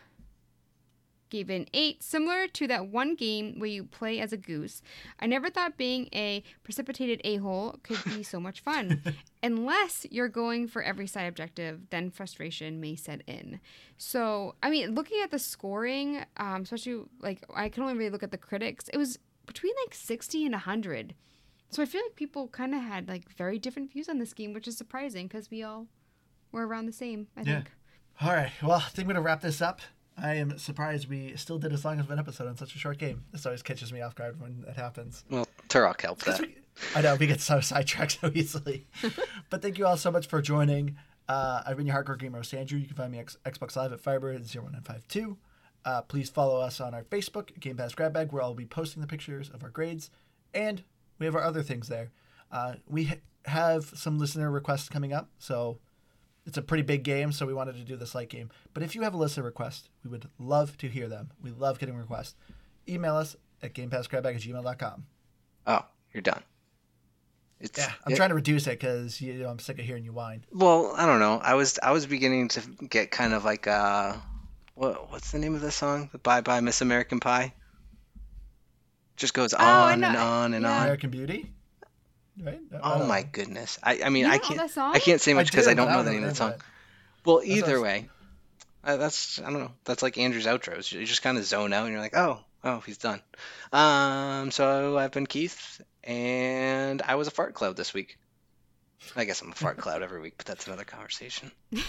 [1.32, 4.84] gave an 8, similar to that one game where you play as a goose.
[5.20, 9.02] I never thought being a precipitated a hole could be so much fun.
[9.44, 13.60] Unless you're going for every side objective, then frustration may set in.
[13.98, 18.22] So, I mean, looking at the scoring, um, especially like I can only really look
[18.24, 19.18] at the critics, it was
[19.48, 21.16] between like 60 and 100.
[21.70, 24.54] So I feel like people kind of had like very different views on this game,
[24.54, 25.88] which is surprising because we all
[26.52, 27.54] were around the same, I Yeah.
[27.56, 27.72] think.
[28.20, 28.52] All right.
[28.62, 29.82] Well, I think we're gonna wrap this up.
[30.22, 32.98] I am surprised we still did as long of an episode on such a short
[32.98, 33.24] game.
[33.32, 35.24] This always catches me off guard when it happens.
[35.30, 36.48] Well, Turok helped 'Cause that.
[36.48, 36.56] we-
[36.96, 38.88] I know we get so sidetracked so easily.
[39.50, 40.96] but thank you all so much for joining.
[41.28, 42.78] Uh, I've been your hardcore gamer, host, Andrew.
[42.80, 45.38] You can find me X- Xbox Live at Firebird1952.
[45.84, 49.02] Uh, please follow us on our Facebook, Game Pass Grab Bag, where I'll be posting
[49.02, 50.12] the pictures of our grades.
[50.54, 50.84] And
[51.20, 52.12] we have our other things there.
[52.52, 53.16] Uh, we ha-
[53.46, 55.80] have some listener requests coming up, so
[56.46, 58.50] it's a pretty big game, so we wanted to do this light game.
[58.74, 61.32] But if you have a listener request, we would love to hear them.
[61.42, 62.36] We love getting requests.
[62.90, 65.06] Email us at gamepassgrabbag at gmail.com.
[65.68, 66.42] Oh, you're done.
[67.60, 70.04] It's, Yeah, I'm it- trying to reduce it because you know, I'm sick of hearing
[70.04, 70.44] you whine.
[70.52, 71.40] Well, I don't know.
[71.44, 74.16] I was I was beginning to get kind of like uh,
[74.74, 76.10] what what's the name of the song?
[76.12, 77.54] The Bye Bye Miss American Pie.
[79.16, 80.08] Just goes Oh, on know.
[80.08, 80.72] and on and Yeah.
[80.76, 80.82] on.
[80.82, 81.52] American Beauty,
[82.42, 82.60] right?
[82.84, 83.28] Oh my know.
[83.32, 83.80] goodness.
[83.84, 84.96] I I mean You I can't that song?
[84.96, 86.36] I can't say much because I, do, don't but know the don't name of the
[86.36, 86.48] song.
[86.50, 86.66] remember
[87.26, 88.10] Well, That's what I either was- way,
[88.84, 89.72] uh, that's I don't know.
[89.86, 90.92] That's like Andrew's outros.
[90.92, 93.22] You just kind of zone out and you're like, oh, oh, he's done.
[93.72, 98.18] Um, so I've been Keith, and I was a fart cloud this week.
[99.16, 101.52] I guess I'm a fart cloud every week, but that's another conversation.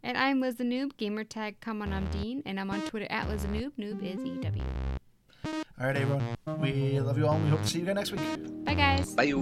[0.00, 3.08] And I'm Liz the Noob, gamer tag come on I'm Dean, and I'm on Twitter
[3.10, 3.72] at Liz the Noob.
[3.76, 4.62] Noob is EW.
[5.80, 6.36] All right, everyone.
[6.60, 8.20] We love you all, and we hope to see you again next week.
[8.64, 9.14] Bye guys.
[9.14, 9.32] Bye.